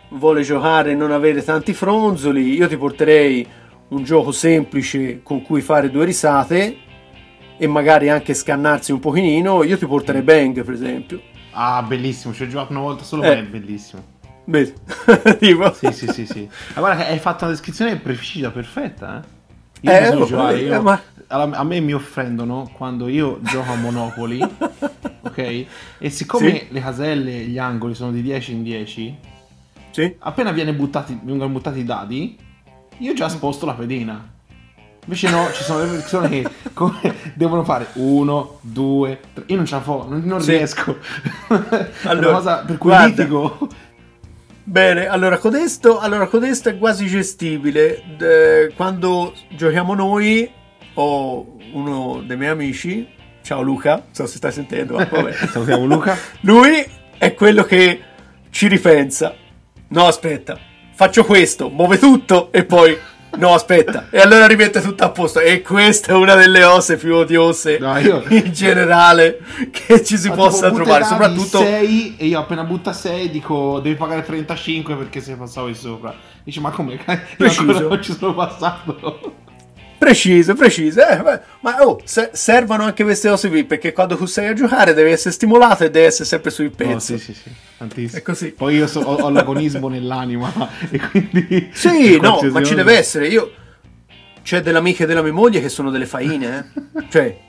vuole 0.09 0.43
giocare 0.43 0.91
e 0.91 0.95
non 0.95 1.11
avere 1.11 1.43
tanti 1.43 1.73
fronzoli, 1.73 2.53
io 2.53 2.67
ti 2.67 2.77
porterei 2.77 3.47
un 3.91 4.03
gioco 4.03 4.31
semplice 4.31 5.21
con 5.21 5.41
cui 5.41 5.61
fare 5.61 5.89
due 5.89 6.05
risate 6.05 6.77
e 7.57 7.67
magari 7.67 8.09
anche 8.09 8.33
scannarsi 8.33 8.91
un 8.91 8.99
pochino, 8.99 9.63
io 9.63 9.77
ti 9.77 9.85
porterei 9.85 10.21
Bang 10.21 10.63
per 10.63 10.73
esempio. 10.73 11.21
Ah, 11.51 11.83
bellissimo, 11.83 12.33
ci 12.33 12.43
ho 12.43 12.47
giocato 12.47 12.71
una 12.71 12.81
volta 12.81 13.03
solo, 13.03 13.23
eh. 13.23 13.39
è 13.39 13.43
bellissimo. 13.43 14.19
Vedi? 14.45 14.73
tipo. 15.39 15.71
Sì, 15.73 15.91
sì, 15.91 16.07
sì, 16.07 16.25
sì. 16.25 16.49
Ma 16.73 16.79
guarda 16.79 17.07
hai 17.07 17.19
fatto 17.19 17.43
una 17.43 17.53
descrizione 17.53 17.97
precisa, 17.97 18.49
perfetta, 18.49 19.21
eh? 19.21 19.39
Io 19.81 19.91
eh, 19.91 20.09
oh, 20.09 20.25
giocare, 20.25 20.59
io, 20.59 20.73
eh, 20.75 20.79
ma... 20.79 21.01
a 21.27 21.63
me 21.63 21.79
mi 21.79 21.93
offendono 21.93 22.71
quando 22.73 23.07
io 23.07 23.39
gioco 23.41 23.71
a 23.71 23.75
Monopoli, 23.75 24.39
ok? 25.21 25.65
E 25.97 26.09
siccome 26.09 26.51
sì. 26.51 26.67
le 26.69 26.79
caselle, 26.79 27.31
gli 27.31 27.57
angoli 27.57 27.95
sono 27.95 28.11
di 28.11 28.21
10 28.21 28.51
in 28.51 28.63
10, 28.63 29.17
sì. 29.89 30.15
appena 30.19 30.51
buttati, 30.51 31.19
vengono 31.23 31.49
buttati 31.49 31.79
i 31.79 31.83
dadi, 31.83 32.37
io 33.01 33.13
già 33.13 33.29
sposto 33.29 33.65
la 33.65 33.73
pedina. 33.73 34.29
Invece 35.03 35.29
no, 35.31 35.51
ci 35.51 35.63
sono 35.63 35.79
delle 35.79 35.93
persone 35.93 36.29
che 36.29 37.13
devono 37.33 37.63
fare 37.63 37.87
uno, 37.93 38.59
due, 38.61 39.19
tre. 39.33 39.43
Io 39.47 39.55
non 39.55 39.65
ce 39.65 39.75
la 39.75 39.81
fo, 39.81 40.05
non, 40.07 40.21
non 40.23 40.41
sì. 40.41 40.51
riesco. 40.51 40.97
Allora, 42.03 42.33
cosa 42.33 42.57
per 42.63 42.77
cui 42.77 42.89
guarda, 42.91 43.07
litigo. 43.07 43.67
Bene, 44.63 45.07
allora 45.07 45.39
codesto, 45.39 45.99
allora 45.99 46.27
codesto 46.27 46.69
è 46.69 46.77
quasi 46.77 47.07
gestibile. 47.07 48.03
De, 48.15 48.71
quando 48.75 49.33
giochiamo 49.49 49.95
noi, 49.95 50.49
ho 50.93 51.57
uno 51.73 52.21
dei 52.23 52.37
miei 52.37 52.51
amici, 52.51 53.07
ciao 53.41 53.63
Luca, 53.63 53.95
non 53.95 54.03
so 54.11 54.27
se 54.27 54.37
stai 54.37 54.51
sentendo, 54.51 54.97
ma 54.97 55.07
vabbè. 55.09 55.31
Salutiamo 55.49 55.85
Luca. 55.85 56.15
Lui 56.41 56.85
è 57.17 57.33
quello 57.33 57.63
che 57.63 58.01
ci 58.51 58.67
ripensa. 58.67 59.33
No, 59.87 60.05
aspetta, 60.05 60.59
faccio 61.01 61.25
questo, 61.25 61.69
muove 61.69 61.97
tutto 61.97 62.51
e 62.51 62.63
poi 62.63 62.95
no 63.37 63.55
aspetta. 63.55 64.09
E 64.11 64.19
allora 64.19 64.45
rimette 64.45 64.81
tutto 64.81 65.03
a 65.03 65.09
posto. 65.09 65.39
E 65.39 65.63
questa 65.63 66.11
è 66.11 66.13
una 66.13 66.35
delle 66.35 66.63
osse 66.63 66.95
più 66.95 67.15
odiose 67.15 67.79
no, 67.79 67.97
io... 67.97 68.23
in 68.29 68.51
generale 68.53 69.39
che 69.71 70.05
ci 70.05 70.15
si 70.15 70.29
Ma 70.29 70.35
possa 70.35 70.69
trovare 70.69 71.03
soprattutto 71.03 71.57
6 71.57 72.17
e 72.17 72.25
io 72.27 72.37
appena 72.37 72.63
butta 72.65 72.93
6 72.93 73.31
dico 73.31 73.79
devi 73.79 73.95
pagare 73.95 74.23
35 74.23 74.95
perché 74.95 75.21
sei 75.21 75.33
passato 75.33 75.65
di 75.65 75.73
sopra. 75.73 76.13
Dice 76.43 76.59
ma 76.59 76.69
come? 76.69 76.99
Preciso. 77.35 77.87
non 77.87 78.03
ci 78.03 78.15
sono 78.15 78.35
passato 78.35 79.33
Preciso, 80.01 80.55
preciso. 80.55 80.99
Eh, 81.07 81.21
ma 81.59 81.85
oh, 81.85 82.01
se, 82.05 82.31
servono 82.33 82.85
anche 82.85 83.03
queste 83.03 83.29
cose 83.29 83.49
qui 83.49 83.65
perché 83.65 83.93
quando 83.93 84.17
tu 84.17 84.25
sei 84.25 84.47
a 84.47 84.53
giocare 84.53 84.95
devi 84.95 85.11
essere 85.11 85.31
stimolato 85.31 85.83
e 85.83 85.91
devi 85.91 86.07
essere 86.07 86.25
sempre 86.25 86.49
sui 86.49 86.71
pezzi. 86.71 87.11
No, 87.11 87.19
sì, 87.19 87.25
sì, 87.25 87.33
sì, 87.35 87.51
tantissimo. 87.77 88.17
È 88.17 88.23
così. 88.23 88.47
Poi 88.49 88.77
io 88.77 88.87
so, 88.87 89.01
ho, 89.01 89.21
ho 89.21 89.29
l'agonismo 89.29 89.89
nell'anima 89.89 90.51
e 90.89 90.99
quindi... 90.99 91.69
Sì, 91.71 92.17
no, 92.19 92.39
ma 92.49 92.63
ci 92.63 92.73
deve 92.73 92.97
essere. 92.97 93.27
Io... 93.27 93.53
C'è 94.41 94.61
delle 94.63 94.79
amiche 94.79 95.05
della 95.05 95.21
mia 95.21 95.33
moglie 95.33 95.61
che 95.61 95.69
sono 95.69 95.91
delle 95.91 96.07
faine, 96.07 96.71
eh. 96.95 97.05
cioè... 97.07 97.39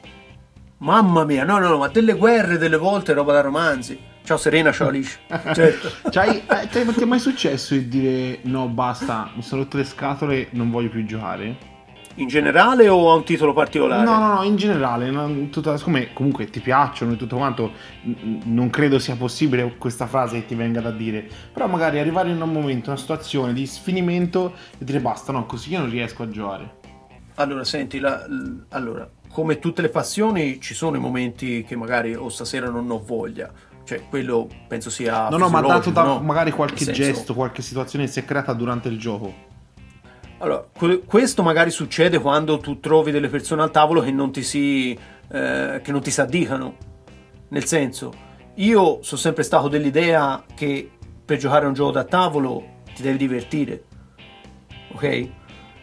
Mamma 0.77 1.25
mia, 1.25 1.45
no, 1.45 1.59
no, 1.59 1.69
no, 1.69 1.79
ma 1.79 1.89
delle 1.89 2.13
guerre 2.13 2.59
delle 2.59 2.77
volte 2.77 3.15
roba 3.15 3.33
da 3.33 3.41
romanzi. 3.41 3.99
Ciao 4.25 4.37
Serena, 4.37 4.73
ciao 4.73 4.89
Alice. 4.89 5.21
certo. 5.55 5.91
C'hai, 6.11 6.43
eh, 6.47 6.69
ti 6.69 6.81
è 6.81 7.05
mai 7.07 7.19
successo 7.19 7.73
di 7.73 7.89
dire 7.89 8.41
no, 8.43 8.69
basta, 8.69 9.31
mi 9.35 9.43
sono 9.43 9.63
rotto 9.63 9.79
le 9.79 9.85
scatole, 9.85 10.49
non 10.51 10.71
voglio 10.71 10.91
più 10.91 11.03
giocare? 11.07 11.71
In 12.17 12.29
generale 12.29 12.89
o 12.89 13.11
a 13.11 13.15
un 13.15 13.25
titolo 13.25 13.53
particolare? 13.53 14.05
No, 14.05 14.19
no, 14.19 14.35
no, 14.35 14.43
in 14.43 14.57
generale. 14.57 15.49
Tutta, 15.51 15.77
siccome 15.79 16.13
comunque 16.13 16.47
ti 16.51 16.61
piacciono 16.61 17.13
e 17.13 17.17
tutto 17.17 17.37
quanto, 17.37 17.73
non 18.45 18.69
credo 18.71 18.99
sia 18.99 19.17
possibile 19.17 19.77
questa 19.79 20.07
frase 20.07 20.41
che 20.41 20.47
ti 20.47 20.55
venga 20.55 20.81
da 20.81 20.91
dire. 20.91 21.27
Però 21.53 21.67
magari 21.67 21.99
arrivare 21.99 22.31
in 22.31 22.41
un 22.41 22.53
momento, 22.53 22.91
una 22.91 22.99
situazione 22.99 23.53
di 23.55 23.67
sfinimento 23.67 24.53
e 24.79 24.85
dire 24.85 25.01
basta, 25.01 25.33
no, 25.33 25.47
così 25.47 25.73
io 25.73 25.79
non 25.79 25.91
riesco 25.91 26.23
a 26.23 26.29
giocare. 26.29 26.81
Allora, 27.37 27.65
senti, 27.65 27.99
la, 27.99 28.27
l- 28.29 28.67
allora, 28.71 29.09
come 29.31 29.59
tutte 29.59 29.81
le 29.81 29.89
passioni 29.89 30.61
ci 30.61 30.75
sono 30.75 30.97
i 30.97 31.01
momenti 31.01 31.65
che 31.65 31.77
magari 31.77 32.15
o 32.15 32.29
stasera 32.29 32.69
non 32.69 32.91
ho 32.91 33.03
voglia. 33.03 33.51
Cioè, 33.85 34.03
quello 34.09 34.49
penso 34.69 34.91
sia. 34.91 35.29
No, 35.31 35.39
no, 35.39 35.49
ma 35.49 35.61
dato 35.63 35.91
da 35.91 36.03
no? 36.05 36.21
magari 36.21 36.51
qualche 36.51 36.85
senso- 36.85 37.03
gesto, 37.03 37.35
qualche 37.35 37.63
situazione 37.63 38.05
che 38.05 38.11
si 38.13 38.21
è 38.21 38.25
creata 38.27 38.53
durante 38.53 38.89
il 38.89 38.99
gioco. 38.99 39.51
Allora, 40.43 40.67
que- 40.77 41.05
questo 41.05 41.45
magari 41.45 41.71
succede 41.71 42.19
quando 42.19 42.59
tu 42.59 42.81
trovi 42.81 43.13
delle 43.13 43.29
persone 43.29 43.63
al 43.63 43.71
tavolo 43.71 44.01
che 44.01 44.11
non 44.11 44.33
ti 44.33 44.43
si, 44.43 44.91
eh, 45.31 45.81
che 45.81 45.93
non 45.93 46.03
ti 46.03 46.11
si 46.11 46.21
addicano. 46.21 46.77
Nel 47.51 47.65
senso, 47.65 48.13
io 48.55 48.99
sono 49.03 49.21
sempre 49.21 49.45
stato 49.45 49.69
dell'idea 49.69 50.45
che 50.53 50.91
per 51.25 51.39
giocare 51.39 51.67
a 51.67 51.69
un 51.69 51.75
gioco 51.75 51.93
da 51.93 52.03
tavolo 52.03 52.81
ti 52.93 53.03
devi 53.03 53.19
divertire. 53.19 53.85
Ok? 54.95 55.29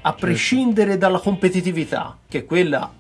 A 0.02 0.14
prescindere 0.14 0.98
dalla 0.98 1.20
competitività, 1.20 2.18
che 2.28 2.44
quella 2.44 2.92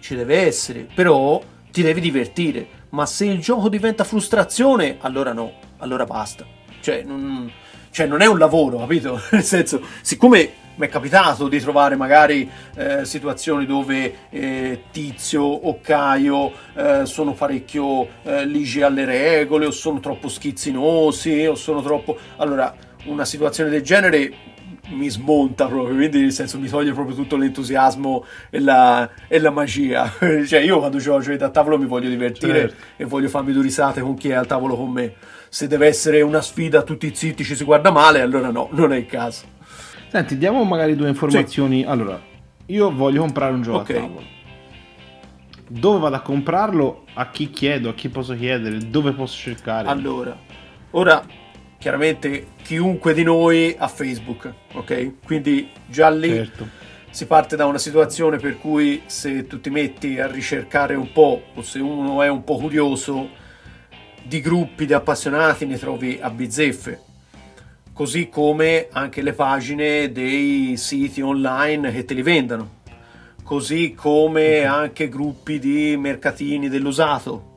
ci 0.00 0.14
deve 0.14 0.46
essere, 0.46 0.88
però 0.94 1.40
ti 1.72 1.80
devi 1.80 2.02
divertire. 2.02 2.68
Ma 2.90 3.06
se 3.06 3.24
il 3.24 3.40
gioco 3.40 3.70
diventa 3.70 4.04
frustrazione, 4.04 4.98
allora 5.00 5.32
no, 5.32 5.54
allora 5.78 6.04
basta. 6.04 6.44
Cioè, 6.80 7.02
non, 7.02 7.50
cioè, 7.90 8.06
non 8.06 8.20
è 8.20 8.26
un 8.26 8.36
lavoro, 8.36 8.76
capito? 8.76 9.18
Nel 9.32 9.42
senso, 9.42 9.80
siccome 10.02 10.66
mi 10.78 10.86
è 10.86 10.88
capitato 10.88 11.48
di 11.48 11.60
trovare 11.60 11.96
magari 11.96 12.48
eh, 12.76 13.04
situazioni 13.04 13.66
dove 13.66 14.28
eh, 14.30 14.84
Tizio 14.92 15.42
o 15.42 15.80
Caio 15.80 16.52
eh, 16.74 17.04
sono 17.04 17.32
parecchio 17.32 18.08
eh, 18.22 18.46
ligi 18.46 18.82
alle 18.82 19.04
regole, 19.04 19.66
o 19.66 19.70
sono 19.72 19.98
troppo 19.98 20.28
schizzinosi, 20.28 21.46
o 21.46 21.56
sono 21.56 21.82
troppo. 21.82 22.16
Allora, 22.36 22.72
una 23.06 23.24
situazione 23.24 23.70
del 23.70 23.82
genere 23.82 24.32
mi 24.90 25.10
smonta 25.10 25.66
proprio, 25.66 25.96
quindi 25.96 26.20
nel 26.20 26.32
senso 26.32 26.60
mi 26.60 26.68
toglie 26.68 26.92
proprio 26.92 27.14
tutto 27.16 27.36
l'entusiasmo 27.36 28.24
e 28.48 28.60
la, 28.60 29.10
e 29.26 29.40
la 29.40 29.50
magia. 29.50 30.12
cioè, 30.46 30.60
io 30.60 30.78
quando 30.78 30.98
gioco 30.98 31.18
a 31.18 31.22
giochi 31.22 31.36
da 31.36 31.50
tavolo 31.50 31.76
mi 31.76 31.86
voglio 31.86 32.08
divertire 32.08 32.60
Certo. 32.60 32.76
e 32.96 33.04
voglio 33.04 33.28
farmi 33.28 33.52
due 33.52 33.62
risate 33.62 34.00
con 34.00 34.14
chi 34.14 34.30
è 34.30 34.34
al 34.34 34.46
tavolo 34.46 34.76
con 34.76 34.90
me. 34.90 35.14
Se 35.48 35.66
deve 35.66 35.88
essere 35.88 36.20
una 36.20 36.40
sfida, 36.40 36.82
tutti 36.82 37.12
zitti, 37.12 37.42
ci 37.42 37.56
si 37.56 37.64
guarda 37.64 37.90
male, 37.90 38.20
allora 38.20 38.50
no, 38.50 38.68
non 38.72 38.92
è 38.92 38.96
il 38.96 39.06
caso. 39.06 39.56
Senti, 40.10 40.38
diamo 40.38 40.64
magari 40.64 40.96
due 40.96 41.08
informazioni. 41.08 41.84
Allora, 41.84 42.20
io 42.66 42.90
voglio 42.94 43.20
comprare 43.20 43.52
un 43.52 43.62
gioco 43.62 43.78
Ok. 43.78 43.90
a 43.90 43.94
tavolo. 43.94 44.22
Dove 45.70 45.98
vado 45.98 46.16
a 46.16 46.20
comprarlo? 46.20 47.04
A 47.14 47.30
chi 47.30 47.50
chiedo? 47.50 47.90
A 47.90 47.94
chi 47.94 48.08
posso 48.08 48.34
chiedere? 48.34 48.78
Dove 48.78 49.12
posso 49.12 49.36
cercare? 49.36 49.86
Allora, 49.88 50.34
ora 50.92 51.22
chiaramente 51.78 52.48
chiunque 52.62 53.12
di 53.12 53.22
noi 53.22 53.74
ha 53.78 53.86
Facebook, 53.86 54.50
ok? 54.72 55.12
Quindi 55.24 55.68
già 55.86 56.08
lì 56.08 56.28
Certo. 56.30 56.66
si 57.10 57.26
parte 57.26 57.54
da 57.54 57.66
una 57.66 57.76
situazione 57.78 58.38
per 58.38 58.56
cui 58.58 59.02
se 59.06 59.46
tu 59.46 59.60
ti 59.60 59.68
metti 59.68 60.18
a 60.18 60.26
ricercare 60.26 60.94
un 60.94 61.12
po' 61.12 61.42
o 61.54 61.60
se 61.62 61.80
uno 61.80 62.22
è 62.22 62.28
un 62.28 62.42
po' 62.44 62.56
curioso 62.56 63.28
di 64.24 64.40
gruppi 64.40 64.86
di 64.86 64.94
appassionati 64.94 65.66
ne 65.66 65.76
trovi 65.78 66.18
a 66.20 66.30
bizzeffe. 66.30 67.02
Così 67.98 68.28
come 68.28 68.86
anche 68.92 69.22
le 69.22 69.32
pagine 69.32 70.12
dei 70.12 70.76
siti 70.76 71.20
online 71.20 71.90
che 71.90 72.04
te 72.04 72.14
li 72.14 72.22
vendano. 72.22 72.76
Così 73.42 73.92
come 73.92 74.62
anche 74.64 75.08
gruppi 75.08 75.58
di 75.58 75.96
mercatini 75.96 76.68
dell'usato. 76.68 77.56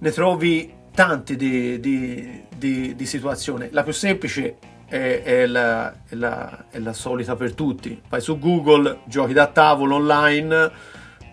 Ne 0.00 0.10
trovi 0.10 0.70
tanti 0.94 1.34
di, 1.34 1.80
di- 1.80 2.42
di- 2.58 2.94
di 2.94 3.06
situazioni. 3.06 3.68
La 3.70 3.84
più 3.84 3.94
semplice 3.94 4.56
è, 4.86 5.22
è 5.24 5.46
la, 5.46 5.94
è 6.06 6.14
la- 6.14 6.66
è 6.68 6.78
la 6.78 6.92
solita 6.92 7.34
per 7.34 7.54
tutti. 7.54 7.98
Vai 8.06 8.20
su 8.20 8.38
Google, 8.38 8.98
giochi 9.06 9.32
da 9.32 9.46
tavolo 9.46 9.94
online 9.94 10.70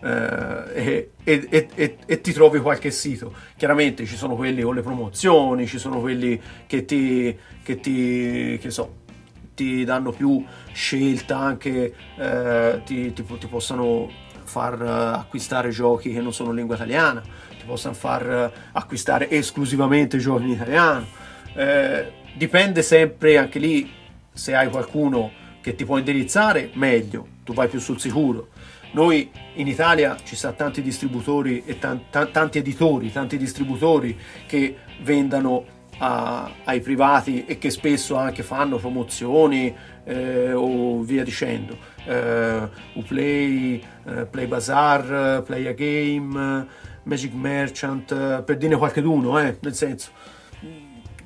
e, 0.08 1.10
e- 1.24 1.48
e- 1.50 1.68
e- 1.74 1.98
e 2.06 2.22
ti 2.22 2.32
trovi 2.32 2.60
qualche 2.60 2.92
sito. 2.92 3.34
Chiaramente 3.58 4.06
ci 4.06 4.16
sono 4.16 4.36
quelli 4.36 4.62
con 4.62 4.76
le 4.76 4.82
promozioni, 4.82 5.66
ci 5.68 5.80
sono 5.80 6.00
quelli 6.00 6.40
che 6.68 6.86
ti, 6.86 7.36
che 7.64 7.80
ti 7.80 8.58
che 8.62 8.70
so, 8.70 9.04
ti 9.56 9.84
danno 9.84 10.12
più 10.12 10.44
scelta 10.74 11.38
anche, 11.38 11.94
eh, 12.18 12.82
ti, 12.86 13.14
ti 13.14 13.24
ti 13.24 13.48
possano 13.48 14.10
far 14.44 14.82
eh, 14.82 14.88
acquistare 15.18 15.70
giochi 15.70 16.14
che 16.14 16.22
non 16.22 16.34
sono 16.34 16.50
in 16.52 16.58
lingua 16.58 16.76
italiana, 16.76 17.22
ti 17.22 17.66
possano 17.66 17.96
far 17.96 18.30
eh, 18.30 18.52
acquistare 18.74 19.30
esclusivamente 19.30 20.18
giochi 20.20 20.44
in 20.44 20.50
italiano. 20.52 21.06
Eh, 21.56 22.12
dipende 22.36 22.82
sempre 22.82 23.38
anche 23.38 23.60
lì 23.60 23.90
se 24.32 24.54
hai 24.54 24.70
qualcuno 24.70 25.32
che 25.62 25.74
ti 25.74 25.86
può 25.86 25.98
indirizzare, 25.98 26.70
meglio, 26.74 27.26
tu 27.44 27.54
vai 27.54 27.68
più 27.68 27.80
sul 27.80 28.00
sicuro. 28.00 28.50
Noi 28.96 29.30
in 29.56 29.68
Italia 29.68 30.16
ci 30.24 30.38
sono 30.38 30.56
tanti 30.56 30.82
distributori 30.82 31.64
e 31.66 31.78
tan- 31.78 32.04
tan- 32.10 32.32
tanti 32.32 32.60
editori, 32.60 33.12
tanti 33.12 33.38
distributori 33.38 34.18
che 34.48 34.78
vendano 35.02 35.66
a- 35.98 36.50
ai 36.64 36.80
privati 36.80 37.44
e 37.44 37.58
che 37.58 37.72
spesso 37.72 38.16
anche 38.16 38.42
fanno 38.42 38.78
promozioni 38.78 39.76
eh, 40.06 40.54
o 40.54 41.02
via 41.02 41.24
dicendo. 41.24 41.76
Eh, 42.06 42.70
Uplay, 42.94 43.84
eh, 44.06 44.26
Play 44.28 44.46
Bazaar, 44.46 45.44
Play 45.44 45.68
a 45.68 45.74
Game, 45.74 46.68
Magic 47.04 47.34
Merchant, 47.34 48.12
eh, 48.14 48.44
per 48.44 48.56
dirne 48.56 48.78
qualche 48.78 49.02
d'uno, 49.02 49.38
eh, 49.40 49.58
nel 49.60 49.74
senso 49.76 50.12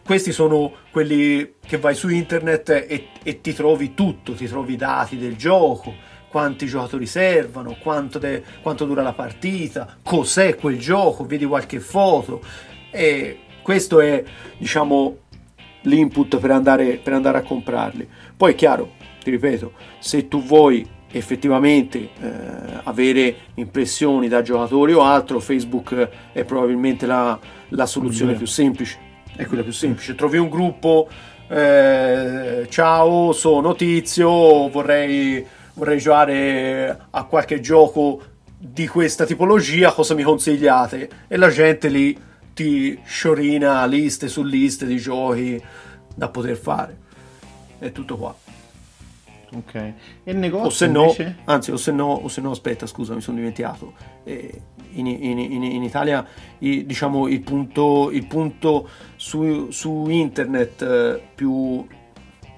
questi 0.03 0.31
sono 0.31 0.71
quelli 0.89 1.53
che 1.63 1.77
vai 1.77 1.93
su 1.93 2.09
internet 2.09 2.69
e, 2.69 3.09
e 3.21 3.41
ti 3.41 3.53
trovi 3.53 3.93
tutto, 3.93 4.33
ti 4.33 4.47
trovi 4.47 4.73
i 4.73 4.75
dati 4.75 5.19
del 5.19 5.35
gioco, 5.35 5.93
quanti 6.29 6.65
giocatori 6.65 7.05
servono, 7.05 7.75
quanto, 7.81 8.19
de- 8.19 8.43
quanto 8.61 8.85
dura 8.85 9.01
la 9.01 9.13
partita, 9.13 9.97
cos'è 10.03 10.55
quel 10.55 10.79
gioco, 10.79 11.25
vedi 11.25 11.45
qualche 11.45 11.79
foto 11.79 12.41
e 12.91 13.39
questo 13.61 13.99
è 13.99 14.23
diciamo 14.57 15.17
l'input 15.81 16.37
per 16.37 16.51
andare, 16.51 16.99
per 17.03 17.13
andare 17.13 17.37
a 17.39 17.41
comprarli. 17.41 18.07
Poi 18.35 18.53
è 18.53 18.55
chiaro, 18.55 18.91
ti 19.23 19.31
ripeto, 19.31 19.73
se 19.99 20.27
tu 20.27 20.41
vuoi 20.41 20.87
effettivamente 21.11 21.97
eh, 21.97 22.09
avere 22.83 23.35
impressioni 23.55 24.27
da 24.27 24.41
giocatori 24.41 24.93
o 24.93 25.01
altro, 25.01 25.39
Facebook 25.39 26.09
è 26.31 26.43
probabilmente 26.43 27.05
la, 27.05 27.37
la 27.69 27.85
soluzione 27.85 28.33
più 28.33 28.45
semplice. 28.45 29.07
È 29.35 29.45
quella 29.45 29.63
più 29.63 29.71
semplice. 29.71 30.15
Trovi 30.15 30.37
un 30.37 30.49
gruppo, 30.49 31.07
eh, 31.47 32.67
ciao, 32.69 33.31
sono 33.31 33.73
Tizio, 33.73 34.69
vorrei, 34.69 35.45
vorrei 35.79 35.97
giocare 35.97 37.07
a 37.09 37.23
qualche 37.23 37.59
gioco 37.61 38.21
di 38.57 38.87
questa 38.87 39.25
tipologia, 39.25 39.91
cosa 39.93 40.13
mi 40.13 40.23
consigliate? 40.23 41.09
E 41.27 41.37
la 41.37 41.49
gente 41.49 41.87
lì 41.87 42.15
ti 42.53 42.99
sciorina 43.05 43.85
liste 43.85 44.27
su 44.27 44.43
liste 44.43 44.85
di 44.85 44.97
giochi 44.97 45.59
da 46.13 46.27
poter 46.29 46.57
fare. 46.57 46.97
È 47.79 47.91
tutto 47.93 48.17
qua. 48.17 48.35
Ok. 49.51 49.73
E 49.73 49.93
il 50.25 50.37
negozio 50.37 50.67
O 50.67 50.69
se 50.69 50.87
no, 50.87 51.01
invece? 51.03 51.37
anzi, 51.45 51.71
o 51.71 51.77
se 51.77 51.91
no, 51.91 52.05
o 52.11 52.27
se 52.27 52.41
no, 52.41 52.51
aspetta, 52.51 52.85
scusa, 52.85 53.15
mi 53.15 53.21
sono 53.21 53.37
dimenticato. 53.37 53.93
Eh, 54.23 54.61
in, 54.91 55.07
in- 55.07 55.39
in- 55.39 55.63
in 55.63 55.83
Italia, 55.83 56.23
i- 56.59 56.85
diciamo, 56.85 57.27
il 57.27 57.39
punto, 57.41 58.11
il 58.11 58.27
punto 58.27 58.89
su, 59.15 59.71
su 59.71 60.07
internet 60.09 60.81
eh, 60.81 61.21
più, 61.33 61.87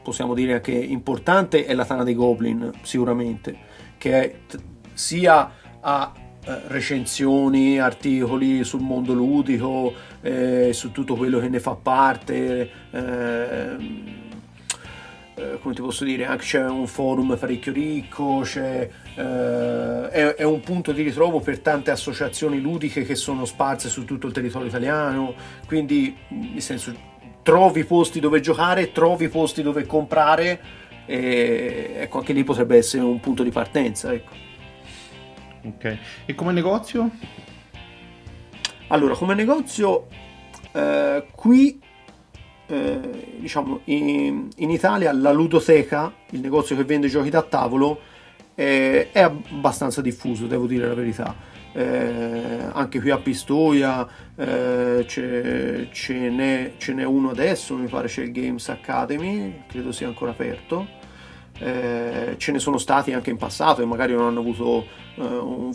possiamo 0.03 0.33
dire 0.33 0.53
anche 0.53 0.71
importante, 0.71 1.65
è 1.65 1.73
la 1.73 1.85
Tana 1.85 2.03
dei 2.03 2.15
Goblin, 2.15 2.71
sicuramente, 2.81 3.57
che 3.97 4.21
è 4.21 4.35
t- 4.47 4.59
sia 4.93 5.51
a 5.79 6.13
eh, 6.43 6.61
recensioni, 6.67 7.79
articoli 7.79 8.63
sul 8.63 8.81
mondo 8.81 9.13
ludico, 9.13 9.93
eh, 10.21 10.71
su 10.73 10.91
tutto 10.91 11.15
quello 11.15 11.39
che 11.39 11.49
ne 11.49 11.59
fa 11.59 11.75
parte. 11.75 12.69
ehm, 12.91 14.19
eh, 15.35 15.59
come 15.61 15.73
ti 15.73 15.81
posso 15.81 16.03
dire, 16.03 16.25
anche 16.25 16.43
c'è 16.43 16.63
un 16.63 16.87
forum 16.87 17.35
parecchio 17.37 17.71
ricco, 17.71 18.43
eh, 18.55 18.89
è, 19.15 20.35
è 20.35 20.43
un 20.43 20.59
punto 20.59 20.91
di 20.91 21.01
ritrovo 21.01 21.39
per 21.39 21.59
tante 21.59 21.89
associazioni 21.89 22.59
ludiche 22.59 23.03
che 23.03 23.15
sono 23.15 23.45
sparse 23.45 23.89
su 23.89 24.05
tutto 24.05 24.27
il 24.27 24.33
territorio 24.33 24.67
italiano, 24.67 25.33
quindi 25.65 26.15
nel 26.29 26.61
senso 26.61 26.93
trovi 27.43 27.83
posti 27.83 28.19
dove 28.19 28.39
giocare, 28.39 28.91
trovi 28.91 29.27
posti 29.27 29.61
dove 29.61 29.85
comprare 29.85 30.59
e 31.05 31.93
ecco 31.97 32.19
anche 32.19 32.33
lì 32.33 32.43
potrebbe 32.43 32.77
essere 32.77 33.03
un 33.03 33.19
punto 33.19 33.43
di 33.43 33.51
partenza. 33.51 34.13
Ecco. 34.13 34.31
Ok. 35.63 35.97
E 36.25 36.35
come 36.35 36.51
negozio? 36.51 37.09
Allora, 38.87 39.15
come 39.15 39.35
negozio, 39.35 40.07
eh, 40.73 41.25
qui 41.33 41.79
eh, 42.67 43.35
diciamo 43.39 43.81
in, 43.85 44.49
in 44.55 44.69
Italia 44.69 45.11
la 45.13 45.31
ludoteca, 45.31 46.13
il 46.31 46.39
negozio 46.39 46.75
che 46.75 46.83
vende 46.83 47.07
giochi 47.07 47.29
da 47.29 47.41
tavolo, 47.41 47.99
eh, 48.55 49.11
è 49.11 49.21
abbastanza 49.21 50.01
diffuso, 50.01 50.45
devo 50.45 50.67
dire 50.67 50.87
la 50.87 50.93
verità. 50.93 51.35
Eh, 51.73 52.69
anche 52.73 52.99
qui 52.99 53.09
a 53.09 53.17
Pistoia 53.17 54.07
eh, 54.35 55.05
c'è- 55.07 55.87
ce, 55.91 56.13
n'è, 56.13 56.73
ce 56.77 56.93
n'è 56.93 57.03
uno 57.05 57.29
adesso, 57.29 57.75
mi 57.75 57.87
pare 57.87 58.07
c'è 58.07 58.23
il 58.23 58.31
Games 58.31 58.67
Academy, 58.69 59.63
credo 59.67 59.91
sia 59.91 60.07
ancora 60.07 60.31
aperto. 60.31 60.99
eh, 61.59 62.35
ce 62.37 62.51
ne 62.51 62.57
sono 62.57 62.79
stati 62.79 63.13
anche 63.13 63.29
in 63.29 63.37
passato 63.37 63.83
e 63.83 63.85
magari 63.85 64.13
non 64.13 64.25
hanno 64.25 64.39
avuto 64.39 64.83
eh, 65.15 65.21
un, 65.21 65.71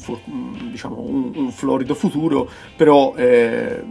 diciamo, 0.71 0.99
un, 0.99 1.31
un, 1.33 1.53
florido 1.53 1.95
futuro, 1.95 2.51
però 2.75 3.15
eh, 3.15 3.85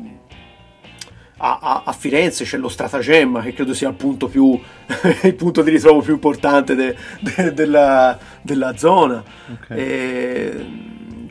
a, 1.37 1.83
a, 1.85 1.91
Firenze 1.93 2.43
c'è 2.43 2.57
lo 2.57 2.69
Stratagemma 2.69 3.41
che 3.41 3.53
credo 3.53 3.73
sia 3.73 3.89
il 3.89 3.95
punto, 3.95 4.27
più, 4.27 4.59
il 5.23 5.35
punto 5.35 5.61
di 5.61 5.71
ritrovo 5.71 6.01
più 6.01 6.13
importante 6.13 6.75
de, 6.75 6.95
de, 7.19 7.53
della, 7.53 8.17
della, 8.41 8.75
zona. 8.77 9.23
Okay. 9.53 9.77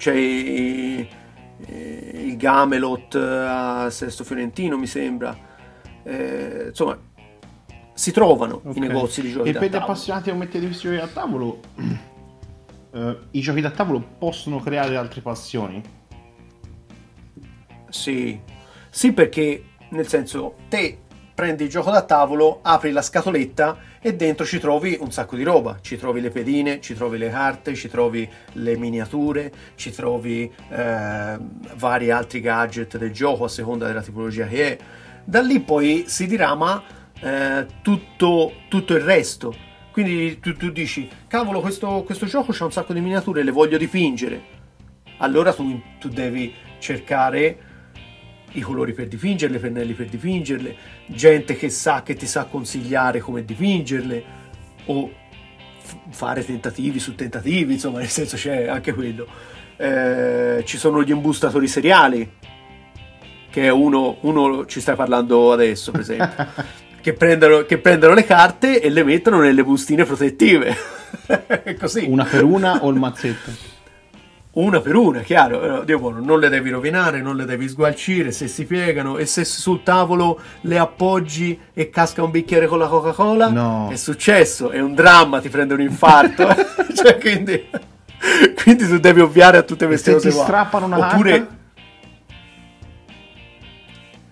C'è 0.05 0.15
i, 0.15 1.09
il 1.69 2.37
Gamelot 2.37 3.15
a 3.15 3.89
Sesto 3.89 4.23
Fiorentino 4.23 4.77
mi 4.77 4.87
sembra. 4.87 5.35
Eh, 6.03 6.67
insomma 6.69 6.99
si 7.95 8.13
trovano 8.13 8.57
okay. 8.57 8.77
i 8.77 8.81
negozi 8.81 9.23
di 9.23 9.31
giochi 9.31 9.49
e 9.49 9.53
da 9.53 9.61
per 9.61 9.71
gli 9.71 9.77
appassionati 9.77 10.29
a 10.29 10.35
mettere 10.35 10.67
questi 10.67 10.89
giochi 10.89 10.99
da 10.99 11.07
tavolo 11.07 11.61
eh, 12.93 13.19
i 13.31 13.41
giochi 13.41 13.63
da 13.63 13.71
tavolo 13.71 14.05
possono 14.19 14.59
creare 14.61 14.97
altre 14.97 15.23
passioni? 15.23 15.83
Sì, 17.89 18.39
sì 18.91 19.13
perché 19.13 19.65
nel 19.91 20.07
senso 20.07 20.57
te 20.69 20.99
prendi 21.35 21.65
il 21.65 21.71
gioco 21.71 21.91
da 21.91 22.03
tavolo, 22.03 22.59
apri 22.63 22.91
la 22.91 23.01
scatoletta 23.01 23.79
e 24.07 24.15
dentro 24.15 24.45
ci 24.45 24.59
trovi 24.59 24.99
un 25.01 25.11
sacco 25.11 25.35
di 25.35 25.43
roba, 25.43 25.79
ci 25.81 25.97
trovi 25.97 26.21
le 26.21 26.29
pedine, 26.29 26.79
ci 26.83 26.93
trovi 26.93 27.17
le 27.17 27.31
carte, 27.31 27.75
ci 27.75 27.89
trovi 27.89 28.29
le 28.53 28.77
miniature, 28.77 29.51
ci 29.77 29.93
trovi 29.93 30.53
eh, 30.69 31.39
vari 31.77 32.11
altri 32.11 32.43
gadget 32.43 32.99
del 32.99 33.13
gioco 33.13 33.45
a 33.45 33.49
seconda 33.49 33.87
della 33.87 34.03
tipologia 34.03 34.47
che 34.47 34.77
è. 34.77 34.79
Da 35.25 35.41
lì 35.41 35.59
poi 35.61 36.05
si 36.07 36.27
dirama 36.27 36.83
eh, 37.19 37.67
tutto, 37.81 38.53
tutto, 38.69 38.95
il 38.95 39.01
resto. 39.01 39.57
Quindi 39.91 40.39
tu, 40.39 40.55
tu 40.55 40.71
dici, 40.71 41.09
cavolo, 41.27 41.63
questo, 41.63 42.03
questo 42.03 42.27
gioco 42.27 42.53
c'ha 42.53 42.67
un 42.67 42.73
sacco 42.73 42.93
di 42.93 43.01
miniature, 43.01 43.43
le 43.43 43.53
voglio 43.53 43.79
dipingere. 43.79 44.43
Allora 45.17 45.55
tu, 45.55 45.81
tu 45.99 46.11
devi 46.11 46.53
cercare 46.79 47.57
i 48.55 48.61
colori 48.61 48.93
per 48.93 49.07
dipingerle, 49.09 49.57
i 49.57 49.61
pennelli 49.61 49.93
per 49.93 50.07
dipingerle, 50.07 50.77
gente 51.07 51.57
che 51.57 51.69
sa, 51.69 52.03
che 52.03 52.15
ti 52.15 52.27
sa 52.27 52.45
consigliare 52.45 53.21
come 53.21 53.45
dipingerle, 53.45 54.25
o 54.87 55.11
f- 55.79 55.97
fare 56.11 56.45
tentativi 56.45 56.99
su 56.99 57.15
tentativi, 57.15 57.75
insomma, 57.75 57.99
nel 57.99 58.09
senso 58.09 58.37
c'è 58.37 58.67
anche 58.67 58.93
quello. 58.93 59.27
Eh, 59.77 60.63
ci 60.65 60.79
sono 60.79 61.03
gli 61.03 61.11
imbustatori 61.11 61.67
seriali, 61.67 62.31
che 63.51 63.63
è 63.63 63.71
uno, 63.71 64.19
uno 64.21 64.67
ci 64.67 64.81
stai 64.81 64.97
parlando 64.97 65.53
adesso, 65.53 65.91
per 65.91 66.01
esempio. 66.01 66.47
che 67.01 67.13
prendono, 67.13 67.65
che 67.67 67.79
prendono 67.79 68.15
le 68.15 68.25
carte 68.25 68.81
e 68.81 68.89
le 68.89 69.05
mettono 69.05 69.41
nelle 69.41 69.63
bustine 69.63 70.05
protettive. 70.05 70.75
Così. 71.79 72.07
Una 72.09 72.25
per 72.25 72.45
una 72.45 72.83
o 72.83 72.91
il 72.91 72.99
mazzetto? 72.99 73.74
Una 74.55 74.81
per 74.81 74.95
una, 74.95 75.21
chiaro. 75.21 75.83
Dio 75.83 75.99
buono, 75.99 76.21
non 76.21 76.39
le 76.39 76.49
devi 76.49 76.71
rovinare, 76.71 77.21
non 77.21 77.35
le 77.35 77.45
devi 77.45 77.69
sgualcire 77.69 78.31
se 78.31 78.47
si 78.47 78.65
piegano 78.65 79.19
e 79.19 79.27
se 79.27 79.45
sul 79.45 79.83
tavolo 79.83 80.41
le 80.63 80.79
appoggi 80.79 81.59
e 81.73 81.91
casca 81.91 82.23
un 82.23 82.31
bicchiere 82.31 82.69
con 82.69 82.79
la 82.79 82.87
Coca-Cola. 82.87 83.49
No. 83.49 83.89
È 83.91 83.97
successo, 83.97 84.71
è 84.71 84.81
un 84.81 84.95
dramma, 84.95 85.41
ti 85.41 85.49
prende 85.49 85.75
un 85.75 85.81
infarto. 85.81 86.47
cioè, 86.95 87.19
quindi, 87.19 87.69
quindi, 88.63 88.87
tu 88.87 88.99
devi 88.99 89.21
ovviare 89.21 89.59
a 89.59 89.63
tutte 89.63 89.87
queste 89.87 90.13
cose. 90.13 90.31
Se 90.31 90.37
ti 90.37 90.43
strappano 90.43 90.87
una 90.87 90.99
Oppure, 90.99 91.31
carta? 91.31 91.63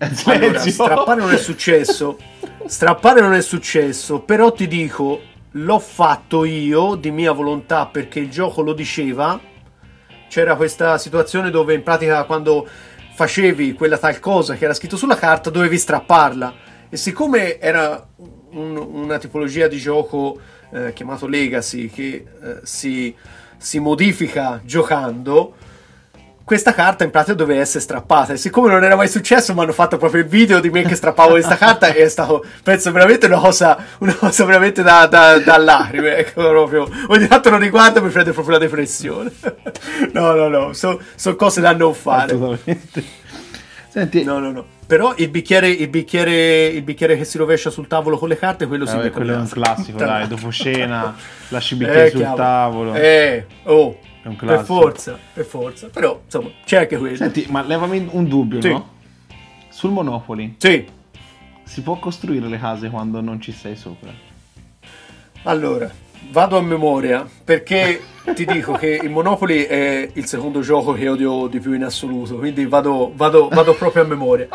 Allora, 0.31 0.59
strappare 0.59 1.19
non 1.19 1.33
è 1.33 1.37
successo. 1.37 2.17
Strappare 2.65 3.19
non 3.19 3.33
è 3.33 3.41
successo, 3.41 4.19
però 4.21 4.53
ti 4.53 4.67
dico, 4.67 5.21
l'ho 5.51 5.79
fatto 5.79 6.45
io 6.45 6.95
di 6.95 7.11
mia 7.11 7.33
volontà 7.33 7.85
perché 7.87 8.19
il 8.19 8.29
gioco 8.29 8.61
lo 8.61 8.71
diceva. 8.71 9.51
C'era 10.33 10.55
questa 10.55 10.97
situazione 10.97 11.51
dove 11.51 11.75
in 11.75 11.83
pratica 11.83 12.23
quando 12.23 12.67
facevi 13.13 13.73
quella 13.73 13.99
tal 13.99 14.19
cosa 14.19 14.55
che 14.55 14.63
era 14.63 14.73
scritto 14.73 14.97
sulla 14.97 15.15
carta 15.15 15.51
dovevi 15.51 15.77
strapparla. 15.77 16.55
E 16.89 16.97
siccome 16.97 17.59
era 17.59 18.03
un, 18.53 18.75
una 18.75 19.19
tipologia 19.19 19.67
di 19.67 19.77
gioco 19.77 20.39
eh, 20.71 20.91
chiamato 20.93 21.27
Legacy 21.27 21.87
che 21.87 22.25
eh, 22.41 22.59
si, 22.63 23.15
si 23.57 23.77
modifica 23.77 24.59
giocando, 24.65 25.53
questa 26.43 26.73
carta 26.73 27.03
in 27.03 27.11
pratica 27.11 27.35
doveva 27.35 27.61
essere 27.61 27.79
strappata. 27.79 28.33
E 28.33 28.37
siccome 28.37 28.69
non 28.69 28.83
era 28.83 28.95
mai 28.95 29.07
successo 29.07 29.53
mi 29.53 29.61
hanno 29.61 29.71
fatto 29.71 29.97
proprio 29.97 30.21
il 30.21 30.27
video 30.27 30.59
di 30.59 30.69
me 30.69 30.83
che 30.83 30.95
strappavo 30.95 31.31
questa 31.31 31.55
carta 31.55 31.93
e 31.93 32.03
è 32.03 32.09
stato 32.09 32.45
penso 32.61 32.91
veramente 32.91 33.27
una 33.27 33.39
cosa, 33.39 33.77
una 33.99 34.13
cosa 34.13 34.43
veramente 34.43 34.81
da, 34.83 35.07
da, 35.07 35.39
da 35.39 35.57
lacrime 35.57 36.17
ecco 36.17 36.47
proprio. 36.47 36.87
Ogni 37.07 37.27
tanto 37.27 37.49
lo 37.49 37.57
riguardo 37.57 38.01
mi 38.01 38.09
prende 38.09 38.31
proprio 38.31 38.55
la 38.55 38.59
depressione. 38.59 39.31
No 40.13 40.33
no 40.33 40.47
no 40.47 40.73
sono 40.73 40.99
so 41.15 41.35
cose 41.35 41.61
da 41.61 41.73
non 41.73 41.93
fare. 41.93 42.37
Senti 43.89 44.23
no 44.23 44.39
no 44.39 44.51
no. 44.51 44.65
però 44.85 45.13
il 45.17 45.29
bicchiere, 45.29 45.69
il, 45.69 45.87
bicchiere, 45.87 46.65
il 46.65 46.81
bicchiere 46.81 47.15
che 47.15 47.25
si 47.25 47.37
rovescia 47.37 47.69
sul 47.69 47.87
tavolo 47.87 48.17
con 48.17 48.27
le 48.27 48.37
carte 48.37 48.65
quello 48.65 48.85
si 48.85 48.97
eh, 48.97 49.11
quello 49.11 49.33
è 49.33 49.37
un 49.37 49.47
classico 49.47 49.97
dai 49.99 50.27
dopo 50.27 50.51
cena 50.51 51.15
lasci 51.49 51.73
il 51.73 51.79
bicchiere 51.79 52.05
eh, 52.07 52.09
sul 52.09 52.19
chiaro. 52.19 52.35
tavolo. 52.35 52.93
Eh 52.95 53.45
oh 53.63 53.97
è 54.23 54.27
un 54.29 54.37
classico. 54.37 54.55
Per 54.55 54.83
forza, 54.83 55.19
per 55.33 55.45
forza. 55.45 55.89
Però, 55.89 56.21
insomma, 56.23 56.49
c'è 56.63 56.77
anche 56.77 56.97
quello. 56.97 57.15
Senti, 57.17 57.45
ma 57.49 57.61
levami 57.61 58.07
un 58.11 58.27
dubbio, 58.27 58.61
sì. 58.61 58.69
no? 58.69 58.89
Sul 59.69 59.91
Monopoli. 59.91 60.55
Sì. 60.57 60.85
Si 61.63 61.81
può 61.81 61.99
costruire 61.99 62.47
le 62.47 62.57
case 62.57 62.89
quando 62.89 63.19
non 63.19 63.41
ci 63.41 63.51
sei 63.51 63.75
sopra? 63.75 64.11
Allora, 65.43 65.91
vado 66.31 66.57
a 66.57 66.61
memoria, 66.61 67.27
perché 67.43 68.01
ti 68.33 68.45
dico 68.45 68.73
che 68.73 68.99
il 69.01 69.09
Monopoli 69.09 69.63
è 69.63 70.09
il 70.13 70.25
secondo 70.25 70.61
gioco 70.61 70.93
che 70.93 71.09
odio 71.09 71.47
di 71.47 71.59
più 71.59 71.73
in 71.73 71.83
assoluto, 71.83 72.37
quindi 72.37 72.65
vado, 72.65 73.11
vado, 73.13 73.49
vado 73.49 73.73
proprio 73.73 74.03
a 74.03 74.05
memoria. 74.05 74.47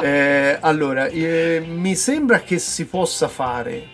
Eh, 0.00 0.58
allora, 0.60 1.06
eh, 1.06 1.60
mi 1.66 1.96
sembra 1.96 2.40
che 2.40 2.60
si 2.60 2.86
possa 2.86 3.26
fare, 3.26 3.84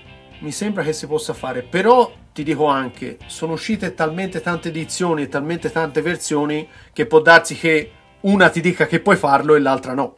mi 0.40 0.52
sembra 0.52 0.82
che 0.82 0.92
si 0.92 1.06
possa 1.06 1.32
fare, 1.32 1.62
però 1.62 2.12
ti 2.34 2.42
dico 2.42 2.66
anche, 2.66 3.16
sono 3.26 3.52
uscite 3.52 3.94
talmente 3.94 4.40
tante 4.40 4.70
edizioni 4.70 5.22
e 5.22 5.28
talmente 5.28 5.70
tante 5.70 6.02
versioni 6.02 6.68
che 6.92 7.06
può 7.06 7.20
darsi 7.20 7.54
che 7.54 7.92
una 8.22 8.48
ti 8.48 8.60
dica 8.60 8.88
che 8.88 8.98
puoi 8.98 9.14
farlo 9.14 9.54
e 9.54 9.60
l'altra 9.60 9.94
no. 9.94 10.14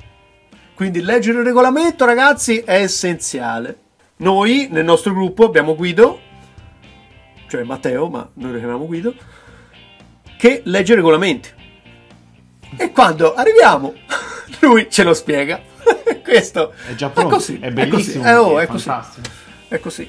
Quindi 0.75 1.03
leggere 1.03 1.41
il 1.41 1.45
regolamento, 1.45 2.07
ragazzi, 2.07 2.61
è 2.61 2.81
essenziale. 2.81 3.81
Noi 4.17 4.69
nel 4.71 4.85
nostro 4.85 5.13
gruppo 5.13 5.45
abbiamo 5.45 5.77
Guido, 5.77 6.19
cioè 7.49 7.65
Matteo, 7.65 8.09
ma 8.09 8.27
noi 8.33 8.53
lo 8.53 8.59
chiamiamo 8.59 8.87
Guido, 8.87 9.15
che 10.39 10.63
legge 10.65 10.95
i 10.95 10.97
regolamenti. 10.97 11.51
E 12.79 12.93
quando 12.93 13.35
arriviamo, 13.35 13.93
lui 14.61 14.89
ce 14.89 15.03
lo 15.03 15.13
spiega. 15.13 15.61
Questo 16.25 16.73
è 16.89 16.95
già 16.95 17.11
pronto, 17.11 17.35
è 17.35 17.37
così, 17.37 17.59
è 17.61 17.71
bellissimo, 17.71 18.25
è, 18.25 18.35
così. 18.35 18.35
Eh, 18.35 18.37
oh, 18.37 18.59
è, 18.59 18.63
è 18.63 18.67
così. 18.67 18.91
È 19.69 19.81
così. 19.81 20.09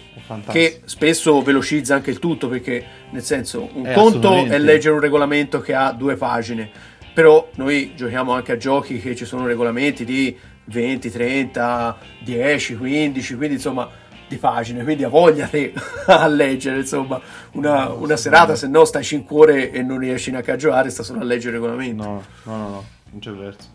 Che 0.51 0.81
spesso 0.85 1.41
velocizza 1.41 1.95
anche 1.95 2.11
il 2.11 2.19
tutto 2.19 2.47
perché, 2.47 2.85
nel 3.09 3.23
senso, 3.23 3.69
un 3.73 3.87
eh, 3.87 3.93
conto 3.93 4.45
è 4.45 4.59
leggere 4.59 4.93
un 4.93 4.99
regolamento 4.99 5.59
che 5.61 5.73
ha 5.73 5.91
due 5.91 6.15
pagine, 6.15 6.69
però 7.13 7.49
noi 7.55 7.93
giochiamo 7.95 8.33
anche 8.33 8.51
a 8.51 8.57
giochi 8.57 8.99
che 8.99 9.15
ci 9.15 9.25
sono 9.25 9.47
regolamenti 9.47 10.05
di 10.05 10.37
20, 10.65 11.09
30, 11.09 11.97
10, 12.19 12.77
15, 12.77 13.35
quindi 13.35 13.55
insomma 13.55 13.89
di 14.27 14.35
pagine, 14.37 14.83
quindi 14.83 15.05
ha 15.05 15.09
voglia 15.09 15.47
te 15.47 15.73
a 16.05 16.27
leggere, 16.27 16.79
insomma, 16.79 17.19
una, 17.53 17.85
no, 17.85 17.97
una 17.99 18.17
serata, 18.17 18.55
se 18.55 18.67
no 18.67 18.85
stai 18.85 19.05
in 19.11 19.23
cuore 19.23 19.71
e 19.71 19.81
non 19.81 19.97
riesci 19.97 20.29
neanche 20.29 20.51
a 20.51 20.55
giocare, 20.55 20.89
sta 20.89 21.01
solo 21.01 21.21
a 21.21 21.23
leggere 21.23 21.55
il 21.55 21.61
regolamento. 21.61 22.03
No, 22.03 22.23
no, 22.43 22.57
no, 22.57 22.69
no 22.69 22.85
non 23.09 23.19
c'è 23.19 23.31
verso. 23.31 23.69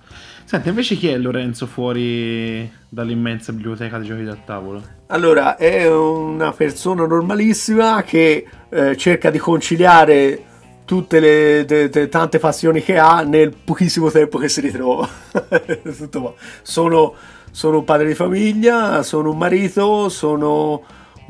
Senti, 0.52 0.68
invece 0.68 0.96
chi 0.96 1.08
è 1.08 1.16
Lorenzo 1.16 1.66
fuori 1.66 2.70
dall'immensa 2.86 3.54
biblioteca 3.54 3.98
di 3.98 4.04
giochi 4.04 4.22
da 4.22 4.36
tavolo? 4.36 4.82
Allora, 5.06 5.56
è 5.56 5.90
una 5.90 6.52
persona 6.52 7.06
normalissima 7.06 8.02
che 8.02 8.46
eh, 8.68 8.94
cerca 8.98 9.30
di 9.30 9.38
conciliare 9.38 10.44
tutte 10.84 11.20
le 11.20 11.64
de, 11.64 11.88
de, 11.88 12.06
tante 12.10 12.38
passioni 12.38 12.82
che 12.82 12.98
ha 12.98 13.22
nel 13.22 13.56
pochissimo 13.64 14.10
tempo 14.10 14.36
che 14.36 14.50
si 14.50 14.60
ritrova. 14.60 15.08
sono, 16.60 17.14
sono 17.50 17.78
un 17.78 17.84
padre 17.84 18.08
di 18.08 18.14
famiglia, 18.14 19.02
sono 19.02 19.30
un 19.30 19.38
marito, 19.38 20.10
sono 20.10 20.82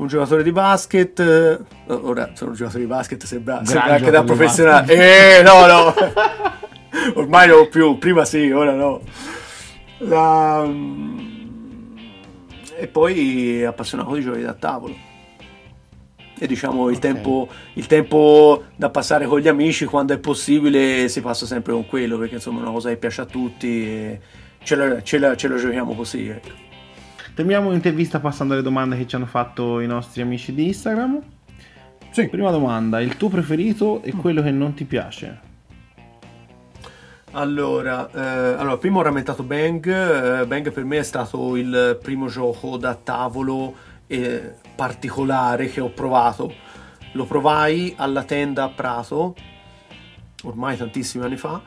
un 0.03 0.09
giocatore 0.09 0.43
di 0.43 0.51
basket. 0.51 1.19
Eh, 1.19 1.93
ora 1.93 2.31
sono 2.33 2.51
un 2.51 2.55
giocatore 2.55 2.83
di 2.83 2.89
basket, 2.89 3.23
sembra, 3.25 3.61
sembra 3.65 3.93
anche 3.95 4.11
da 4.11 4.23
professionale. 4.23 5.39
Eh, 5.39 5.41
no, 5.41 5.65
no. 5.65 5.93
Ormai 7.15 7.47
non 7.47 7.69
più, 7.69 7.97
prima 7.97 8.23
sì, 8.25 8.51
ora 8.51 8.73
no. 8.73 9.01
La... 9.99 10.69
E 12.75 12.87
poi 12.87 13.63
appassionato 13.63 14.13
di 14.13 14.21
giochi 14.21 14.41
da 14.41 14.53
tavolo. 14.53 15.11
E 16.37 16.47
diciamo 16.47 16.89
il, 16.89 16.97
okay. 16.97 17.13
tempo, 17.13 17.47
il 17.73 17.87
tempo 17.87 18.63
da 18.75 18.89
passare 18.89 19.25
con 19.27 19.39
gli 19.39 19.47
amici 19.47 19.85
quando 19.85 20.13
è 20.13 20.17
possibile 20.17 21.07
si 21.07 21.21
passa 21.21 21.45
sempre 21.45 21.71
con 21.71 21.85
quello 21.85 22.17
perché 22.17 22.35
insomma 22.35 22.59
è 22.59 22.63
una 22.63 22.71
cosa 22.71 22.89
che 22.89 22.97
piace 22.97 23.21
a 23.21 23.25
tutti 23.25 23.87
e 23.87 24.19
ce 24.61 24.75
la, 24.75 25.01
ce 25.03 25.19
la, 25.19 25.35
ce 25.37 25.47
la 25.47 25.55
giochiamo 25.55 25.93
così. 25.93 26.27
Ecco. 26.27 26.62
Terminiamo 27.35 27.71
l'intervista 27.71 28.19
passando 28.19 28.53
alle 28.53 28.61
domande 28.61 28.95
che 28.95 29.07
ci 29.07 29.15
hanno 29.15 29.25
fatto 29.25 29.79
i 29.79 29.87
nostri 29.87 30.21
amici 30.21 30.53
di 30.53 30.67
Instagram. 30.67 31.19
Sì. 32.11 32.27
Prima 32.29 32.51
domanda, 32.51 33.01
il 33.01 33.17
tuo 33.17 33.29
preferito 33.29 34.03
e 34.03 34.11
quello 34.11 34.43
che 34.43 34.51
non 34.51 34.75
ti 34.75 34.83
piace? 34.85 35.51
Allora, 37.31 38.07
eh, 38.11 38.59
allora, 38.59 38.77
prima 38.77 38.99
ho 38.99 39.01
rammentato 39.01 39.41
Bang. 39.41 39.87
Eh, 39.87 40.45
Bang 40.45 40.71
per 40.71 40.83
me 40.83 40.99
è 40.99 41.03
stato 41.03 41.55
il 41.55 41.97
primo 41.99 42.27
gioco 42.27 42.77
da 42.77 42.93
tavolo 42.93 43.73
eh, 44.05 44.53
particolare 44.75 45.67
che 45.69 45.81
ho 45.81 45.89
provato. 45.89 46.53
Lo 47.13 47.25
provai 47.25 47.95
alla 47.97 48.23
tenda 48.23 48.65
a 48.65 48.69
Prato, 48.69 49.35
ormai 50.43 50.77
tantissimi 50.77 51.23
anni 51.23 51.37
fa. 51.37 51.61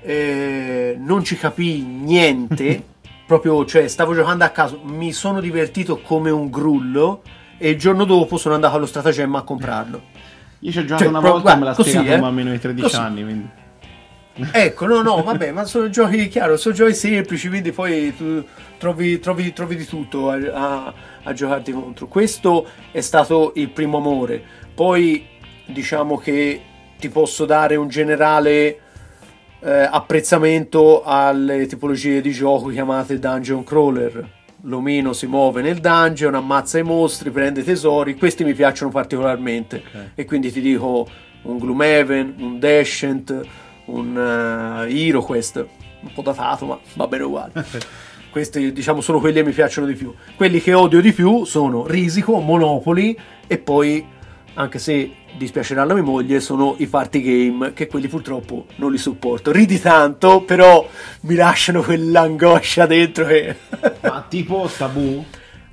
e 0.00 0.96
non 0.98 1.24
ci 1.24 1.36
capii 1.36 1.82
niente, 1.82 2.84
proprio, 3.26 3.64
cioè, 3.64 3.88
stavo 3.88 4.14
giocando 4.14 4.44
a 4.44 4.48
caso, 4.50 4.80
mi 4.82 5.12
sono 5.12 5.40
divertito 5.40 6.00
come 6.00 6.30
un 6.30 6.50
grullo 6.50 7.22
e 7.58 7.70
il 7.70 7.78
giorno 7.78 8.04
dopo 8.04 8.36
sono 8.36 8.54
andato 8.54 8.76
allo 8.76 8.86
stratagemma 8.86 9.38
a 9.38 9.42
comprarlo. 9.42 10.02
Io 10.60 10.70
ci 10.72 10.78
ho 10.78 10.82
giocato 10.82 11.02
Cioè, 11.02 11.08
una 11.10 11.20
volta 11.20 11.52
e 11.52 11.56
me 11.56 11.64
l'ha 11.64 11.72
guarda, 11.72 11.74
così, 11.74 11.90
spiegato 11.90 12.12
eh. 12.12 12.14
un 12.16 12.20
bambino 12.20 12.50
di 12.50 12.58
13 12.58 12.82
Così. 12.82 12.96
anni, 12.96 13.22
quindi... 13.22 13.48
Ecco, 14.50 14.86
no, 14.86 15.02
no, 15.02 15.22
vabbè, 15.22 15.52
ma 15.52 15.64
sono 15.64 15.88
giochi, 15.90 16.28
chiaro, 16.28 16.56
sono 16.56 16.74
giochi 16.74 16.94
semplici, 16.94 17.48
quindi 17.48 17.70
poi 17.72 18.14
tu 18.16 18.44
trovi, 18.78 19.20
trovi- 19.20 19.52
trovi 19.52 19.76
di 19.76 19.84
tutto 19.84 20.30
a, 20.30 20.38
a- 20.52 20.94
a 21.22 21.32
giocarti 21.32 21.72
contro. 21.72 22.08
Questo 22.08 22.66
è 22.90 23.00
stato 23.00 23.52
il 23.56 23.70
primo 23.70 23.98
amore. 23.98 24.42
Poi 24.74 25.24
diciamo 25.66 26.16
che 26.18 26.60
ti 26.98 27.08
posso 27.08 27.44
dare 27.44 27.76
un 27.76 27.88
generale 27.88 28.78
eh, 29.64 29.88
apprezzamento 29.90 31.02
alle 31.02 31.66
tipologie 31.66 32.20
di 32.20 32.30
gioco 32.30 32.68
chiamate 32.68 33.18
dungeon 33.18 33.64
crawler. 33.64 34.42
L'omino 34.62 35.12
si 35.12 35.26
muove 35.26 35.62
nel 35.62 35.78
dungeon, 35.78 36.34
ammazza 36.34 36.78
i 36.78 36.82
mostri, 36.82 37.30
prende 37.30 37.62
tesori, 37.62 38.16
questi 38.16 38.44
mi 38.44 38.54
piacciono 38.54 38.90
particolarmente. 38.90 39.82
Ok. 39.86 40.10
E 40.14 40.24
quindi 40.24 40.52
ti 40.52 40.60
dico 40.60 41.08
un 41.42 41.58
Gloomhaven, 41.58 42.34
un 42.38 42.58
Descent, 42.58 43.40
un 43.86 44.16
uh, 44.16 44.90
HeroQuest, 44.90 45.66
un 46.00 46.12
po' 46.12 46.22
datato, 46.22 46.66
ma 46.66 46.78
va 46.94 47.06
bene 47.06 47.24
uguale. 47.24 47.52
Questi, 48.30 48.72
diciamo, 48.72 49.00
sono 49.00 49.20
quelli 49.20 49.36
che 49.36 49.44
mi 49.44 49.52
piacciono 49.52 49.86
di 49.86 49.94
più. 49.94 50.12
Quelli 50.34 50.60
che 50.60 50.74
odio 50.74 51.00
di 51.00 51.12
più 51.12 51.44
sono 51.44 51.86
Risico, 51.86 52.40
Monopoli 52.40 53.16
e 53.46 53.58
poi, 53.58 54.04
anche 54.54 54.78
se 54.78 55.10
dispiacerà 55.36 55.82
alla 55.82 55.94
mia 55.94 56.02
moglie, 56.02 56.40
sono 56.40 56.74
i 56.78 56.86
party 56.86 57.20
game, 57.20 57.72
che 57.72 57.86
quelli 57.86 58.08
purtroppo 58.08 58.66
non 58.76 58.90
li 58.90 58.98
sopporto. 58.98 59.52
Ridi 59.52 59.80
tanto, 59.80 60.42
però 60.42 60.88
mi 61.22 61.34
lasciano 61.34 61.82
quell'angoscia 61.82 62.86
dentro 62.86 63.26
che... 63.26 63.56
Ma 64.02 64.24
tipo 64.28 64.70
tabù? 64.76 65.24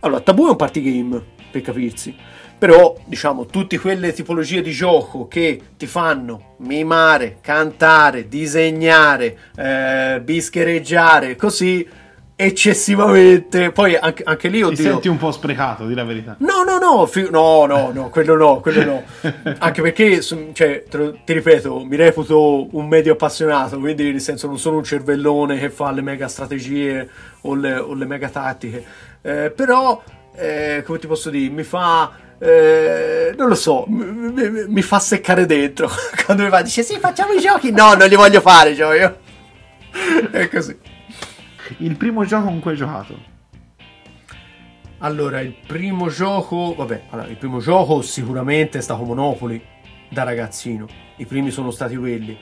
Allora, 0.04 0.22
Tabù 0.22 0.48
è 0.48 0.50
un 0.50 0.56
party 0.56 0.82
game, 0.82 1.24
per 1.52 1.62
capirsi. 1.62 2.16
Però, 2.58 2.96
diciamo, 3.06 3.46
tutte 3.46 3.80
quelle 3.80 4.14
tipologie 4.14 4.62
di 4.62 4.72
gioco 4.72 5.28
che 5.28 5.62
ti 5.78 5.86
fanno 5.86 6.56
mimare, 6.60 7.38
cantare, 7.42 8.28
disegnare, 8.28 9.38
eh, 9.56 10.22
bischereggiare, 10.24 11.36
così 11.36 11.88
eccessivamente. 12.46 13.72
Poi 13.72 13.96
anche, 13.96 14.24
anche 14.26 14.48
lì, 14.50 14.58
Ti 14.60 14.64
oddio. 14.64 14.84
senti 14.84 15.08
un 15.08 15.18
po' 15.18 15.32
sprecato, 15.32 15.86
di 15.86 15.94
la 15.94 16.04
verità. 16.04 16.36
No, 16.40 16.64
no, 16.64 16.78
no, 16.78 17.06
fi- 17.06 17.30
no, 17.30 17.66
no, 17.66 17.92
no, 17.94 18.10
quello 18.10 18.36
no, 18.36 18.60
quello 18.60 18.84
no. 18.84 19.04
Anche 19.60 19.82
perché, 19.82 20.22
cioè, 20.22 20.84
lo- 20.92 21.18
ti 21.24 21.34
ripeto, 21.34 21.84
mi 21.86 21.96
reputo 21.96 22.68
un 22.76 22.88
medio 22.88 23.14
appassionato, 23.14 23.80
quindi 23.80 24.12
nel 24.12 24.22
senso 24.22 24.48
non 24.48 24.58
sono 24.60 24.78
un 24.78 24.84
cervellone 24.84 25.58
che 25.60 25.70
fa 25.70 25.92
le 25.92 26.02
mega 26.02 26.28
strategie 26.28 27.08
o 27.42 27.56
le, 27.56 27.76
o 27.78 27.94
le 27.94 28.06
mega 28.06 28.30
tattiche. 28.30 28.84
Eh, 29.22 29.52
però, 29.56 30.02
eh, 30.36 30.84
come 30.86 30.98
ti 31.00 31.08
posso 31.08 31.30
dire, 31.30 31.52
mi 31.54 31.64
fa... 31.64 32.12
eh, 32.40 33.34
non 33.38 33.48
lo 33.50 33.56
so, 33.56 33.86
mi, 33.88 34.06
mi- 34.32 34.66
mi 34.68 34.82
fa 34.82 35.00
seccare 35.00 35.46
dentro. 35.46 35.90
Quando 36.26 36.44
mi 36.44 36.50
va, 36.50 36.62
dice 36.62 36.82
sì, 36.84 36.98
facciamo 37.00 37.34
i 37.34 37.40
giochi. 37.40 37.72
No, 37.72 37.94
non 37.94 38.08
li 38.08 38.16
voglio 38.16 38.42
fare 38.42 38.74
giochi. 38.74 39.20
È 40.32 40.48
così. 40.50 40.78
Il 41.78 41.96
primo 41.98 42.26
gioco 42.26 42.46
con 42.46 42.60
cui 42.60 42.72
hai 42.72 42.78
giocato? 42.78 43.30
Allora, 45.00 45.40
il 45.40 45.56
primo 45.66 46.10
gioco, 46.10 46.76
vabbè, 46.76 47.04
allora, 47.10 47.28
il 47.28 47.38
primo 47.38 47.60
gioco 47.60 48.02
sicuramente 48.02 48.78
è 48.78 48.82
stato 48.82 49.04
Monopoli 49.04 49.62
da 50.10 50.24
ragazzino. 50.24 50.86
I 51.18 51.26
primi 51.26 51.50
sono 51.50 51.72
stati 51.72 51.96
quelli. 51.96 52.38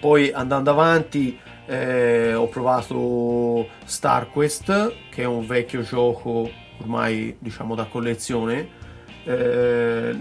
Poi 0.00 0.30
andando 0.32 0.70
avanti 0.70 1.38
eh, 1.66 2.34
ho 2.34 2.46
provato 2.48 3.66
StarQuest, 3.84 4.94
che 5.10 5.22
è 5.22 5.26
un 5.26 5.46
vecchio 5.46 5.82
gioco 5.82 6.48
ormai 6.80 7.36
diciamo 7.38 7.74
da 7.74 7.86
collezione. 7.86 8.68
Eh, 9.24 10.16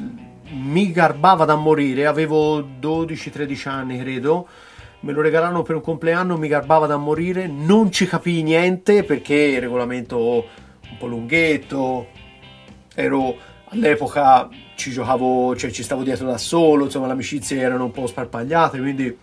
mi 0.52 0.92
garbava 0.92 1.46
da 1.46 1.56
morire, 1.56 2.06
avevo 2.06 2.62
12-13 2.62 3.70
anni 3.70 4.00
credo. 4.00 4.48
Me 5.04 5.12
lo 5.12 5.22
regalarono 5.22 5.64
per 5.64 5.76
un 5.76 5.82
compleanno, 5.82 6.38
mi 6.38 6.48
garbava 6.48 6.88
da 6.88 6.96
morire, 6.96 7.46
non 7.46 7.92
ci 7.92 8.06
capii 8.08 8.42
niente 8.42 9.04
perché 9.04 9.36
il 9.36 9.60
regolamento 9.60 10.18
un 10.90 10.98
po' 10.98 11.08
lunghetto. 11.08 12.08
Ero 12.96 13.36
all'epoca 13.66 14.48
ci 14.76 14.92
giocavo, 14.92 15.58
cioè 15.58 15.72
ci 15.72 15.84
stavo 15.84 16.04
dietro 16.04 16.26
da 16.28 16.38
solo, 16.38 16.86
insomma, 16.86 17.08
le 17.08 17.14
amicizie 17.14 17.60
erano 17.60 17.84
un 17.84 17.92
po' 17.92 18.08
sparpagliate, 18.08 18.80
quindi 18.80 19.18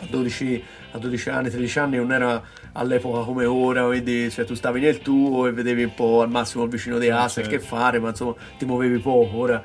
a 0.00 0.06
12, 0.10 0.64
a 0.90 0.98
12 0.98 1.28
anni, 1.30 1.50
13 1.50 1.78
anni 1.78 1.96
non 1.98 2.10
era 2.10 2.42
all'epoca 2.72 3.20
come 3.20 3.44
ora, 3.44 3.84
quindi 3.86 4.28
cioè, 4.32 4.44
tu 4.44 4.54
stavi 4.54 4.80
nel 4.80 4.98
tuo 4.98 5.46
e 5.46 5.52
vedevi 5.52 5.84
un 5.84 5.94
po' 5.94 6.22
al 6.22 6.28
massimo 6.28 6.64
il 6.64 6.70
vicino 6.70 6.98
di 6.98 7.08
Assa 7.08 7.40
certo. 7.40 7.50
che 7.50 7.60
fare, 7.60 8.00
ma 8.00 8.08
insomma 8.08 8.34
ti 8.58 8.64
muovevi 8.64 8.98
poco. 8.98 9.36
Ora 9.36 9.62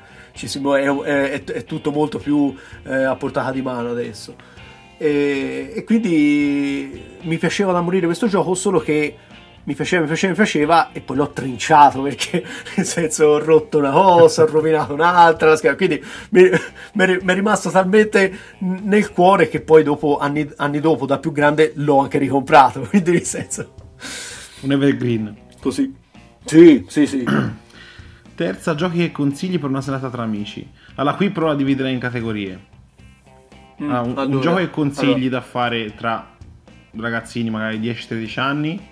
muove- 0.60 0.82
è, 0.82 1.30
è- 1.30 1.44
è 1.44 1.64
tutto 1.64 1.90
molto 1.90 2.18
più 2.18 2.54
eh, 2.84 3.02
a 3.02 3.16
portata 3.16 3.50
di 3.50 3.62
mano 3.62 3.90
adesso. 3.90 4.53
E, 4.96 5.72
e 5.74 5.84
quindi 5.84 7.02
mi 7.22 7.38
piaceva 7.38 7.72
da 7.72 7.80
morire 7.80 8.06
questo 8.06 8.26
gioco, 8.26 8.54
solo 8.54 8.80
che 8.80 9.16
mi 9.64 9.74
piaceva, 9.74 10.02
mi 10.02 10.08
piaceva, 10.08 10.32
mi 10.32 10.36
piaceva 10.36 10.92
e 10.92 11.00
poi 11.00 11.16
l'ho 11.16 11.30
trinciato 11.30 12.02
perché 12.02 12.44
nel 12.76 12.86
senso 12.86 13.26
ho 13.26 13.38
rotto 13.38 13.78
una 13.78 13.90
cosa, 13.90 14.42
ho 14.42 14.46
rovinato 14.46 14.92
un'altra, 14.92 15.48
la 15.48 15.56
scheda. 15.56 15.76
quindi 15.76 16.02
mi, 16.30 16.50
mi 16.92 17.04
è 17.04 17.34
rimasto 17.34 17.70
talmente 17.70 18.38
nel 18.58 19.10
cuore 19.10 19.48
che 19.48 19.60
poi 19.60 19.82
dopo, 19.82 20.18
anni, 20.18 20.48
anni 20.56 20.80
dopo, 20.80 21.06
da 21.06 21.18
più 21.18 21.32
grande, 21.32 21.72
l'ho 21.76 21.98
anche 21.98 22.18
ricomprato, 22.18 22.80
quindi 22.88 23.12
nel 23.12 23.24
senso 23.24 23.74
Un 24.60 24.72
evergreen. 24.72 25.36
così. 25.60 25.94
Sì, 26.44 26.84
sì, 26.88 27.06
sì. 27.06 27.24
Terza, 28.34 28.74
giochi 28.74 28.98
che 28.98 29.12
consigli 29.12 29.58
per 29.58 29.70
una 29.70 29.80
serata 29.80 30.10
tra 30.10 30.22
amici. 30.22 30.68
Allora, 30.96 31.14
qui 31.16 31.30
provo 31.30 31.52
a 31.52 31.56
dividere 31.56 31.90
in 31.90 31.98
categorie. 31.98 32.72
Mm, 33.82 33.90
Ah, 33.90 34.00
un, 34.02 34.10
un 34.10 34.18
allora, 34.18 34.40
gioco 34.40 34.56
che 34.58 34.70
consigli 34.70 35.10
allora, 35.26 35.28
da 35.30 35.40
fare 35.40 35.94
tra 35.94 36.30
ragazzini 36.96 37.50
magari 37.50 37.78
10-13 37.80 38.38
anni, 38.40 38.88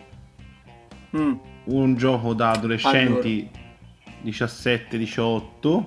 mm, 1.16 1.32
un 1.64 1.94
gioco 1.96 2.34
da 2.34 2.50
adolescenti 2.50 3.48
17-18 4.24 5.86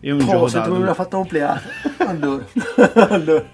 e 0.00 0.12
un 0.12 0.20
Oh, 0.22 0.26
gioco 0.26 0.48
da 0.50 0.62
adulti. 0.62 0.94
fatta 0.94 1.16
compleare. 1.16 1.60
Allora, 2.06 2.44
allora, 3.10 3.44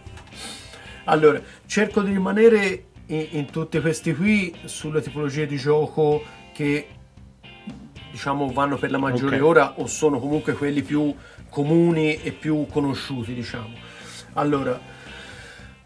allora, 1.05 1.41
cerco 1.67 2.03
di 2.03 2.13
rimanere 2.13 2.85
in, 3.07 3.27
in 3.31 3.47
tutti 3.47 3.81
questi 3.81 4.15
qui 4.15 4.55
sulle 4.65 5.01
tipologie 5.01 5.47
di 5.47 5.57
gioco 5.57 6.23
che 6.53 6.89
diciamo 8.11 8.51
vanno 8.53 8.77
per 8.77 8.91
la 8.91 8.99
maggiore 8.99 9.37
Ok. 9.37 9.45
ora 9.45 9.73
o 9.77 9.87
sono 9.87 10.19
comunque 10.19 10.53
quelli 10.55 10.83
più 10.83 11.15
comuni 11.51 12.15
e 12.23 12.33
più 12.33 12.67
conosciuti, 12.67 13.35
diciamo. 13.35 13.95
Allora, 14.39 14.79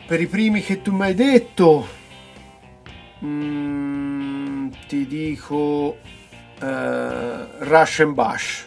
per 0.06 0.20
i 0.20 0.26
primi 0.26 0.60
che 0.60 0.82
tu 0.82 0.92
mi 0.92 1.02
hai 1.02 1.14
detto, 1.14 1.86
mm, 3.24 4.68
ti 4.88 5.06
dico 5.06 5.98
eh, 6.60 7.46
Rush 7.58 8.00
and 8.00 8.14
Bash. 8.14 8.64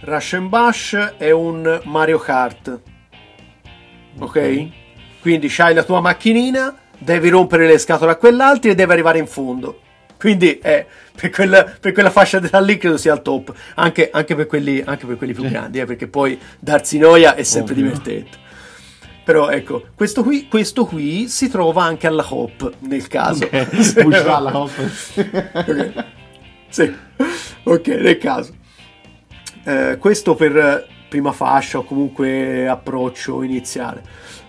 Rush 0.00 0.34
and 0.34 0.48
Bash 0.48 1.14
è 1.16 1.30
un 1.30 1.80
Mario 1.84 2.18
Kart. 2.18 2.80
Ok? 4.18 4.36
Ok. 4.36 4.68
Quindi 5.22 5.48
c'hai 5.48 5.72
la 5.72 5.82
tua 5.82 6.00
macchinina, 6.00 6.74
devi 6.98 7.30
rompere 7.30 7.66
le 7.66 7.78
scatole 7.78 8.12
a 8.12 8.16
quell'altro 8.16 8.70
e 8.70 8.74
devi 8.74 8.92
arrivare 8.92 9.18
in 9.18 9.26
fondo. 9.26 9.80
Quindi 10.18 10.58
eh, 10.58 10.86
per, 11.18 11.30
quella, 11.30 11.64
per 11.64 11.92
quella 11.92 12.10
fascia 12.10 12.38
d'età 12.38 12.60
lì 12.60 12.76
credo 12.76 12.98
sia 12.98 13.12
al 13.12 13.22
top. 13.22 13.54
Anche, 13.76 14.10
anche 14.12 14.34
per, 14.34 14.46
quelli, 14.46 14.82
anche 14.84 15.06
per 15.06 15.16
quelli 15.16 15.32
più 15.32 15.48
grandi, 15.48 15.78
eh, 15.78 15.86
perché 15.86 16.06
poi 16.06 16.38
darsi 16.58 16.98
noia 16.98 17.34
è 17.34 17.42
sempre 17.42 17.72
Ovvio. 17.72 17.86
divertente. 17.86 18.48
Però 19.24 19.50
ecco, 19.50 19.84
questo 19.94 20.22
qui, 20.22 20.48
questo 20.48 20.86
qui 20.86 21.28
si 21.28 21.48
trova 21.48 21.84
anche 21.84 22.06
alla 22.06 22.26
hop 22.28 22.72
nel 22.80 23.06
caso. 23.06 23.44
Ok, 23.44 24.02
push 24.02 24.24
alla 24.26 24.56
hop. 24.56 24.70
Ok. 25.54 26.04
Sì, 26.68 26.94
ok, 27.64 27.86
nel 27.88 28.18
caso. 28.18 28.54
Eh, 29.64 29.98
questo 29.98 30.34
per 30.34 30.56
eh, 30.56 30.86
prima 31.08 31.32
fascia 31.32 31.78
o 31.78 31.84
comunque 31.84 32.66
approccio 32.66 33.42
iniziale. 33.42 34.02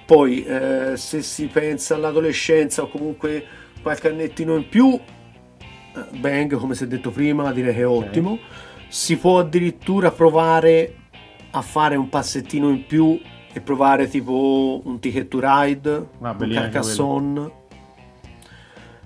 Poi, 0.05 0.43
eh, 0.43 0.93
se 0.95 1.21
si 1.21 1.47
pensa 1.47 1.95
all'adolescenza 1.95 2.83
o 2.83 2.89
comunque 2.89 3.45
qualche 3.81 4.09
annettino 4.09 4.55
in 4.55 4.69
più, 4.69 4.97
eh, 4.97 6.17
Bang, 6.17 6.55
come 6.55 6.75
si 6.75 6.85
è 6.85 6.87
detto 6.87 7.11
prima, 7.11 7.51
direi 7.51 7.73
che 7.73 7.81
è 7.81 7.87
ottimo. 7.87 8.39
Si 8.87 9.17
può 9.17 9.39
addirittura 9.39 10.11
provare 10.11 10.95
a 11.51 11.61
fare 11.61 11.95
un 11.95 12.09
passettino 12.09 12.69
in 12.69 12.85
più 12.85 13.19
e 13.53 13.59
provare 13.61 14.07
tipo 14.07 14.81
un 14.83 14.99
Ticket 14.99 15.27
to 15.27 15.39
Ride, 15.41 16.07
Ah, 16.21 16.35
un 16.37 16.49
Carcassonne. 16.51 17.51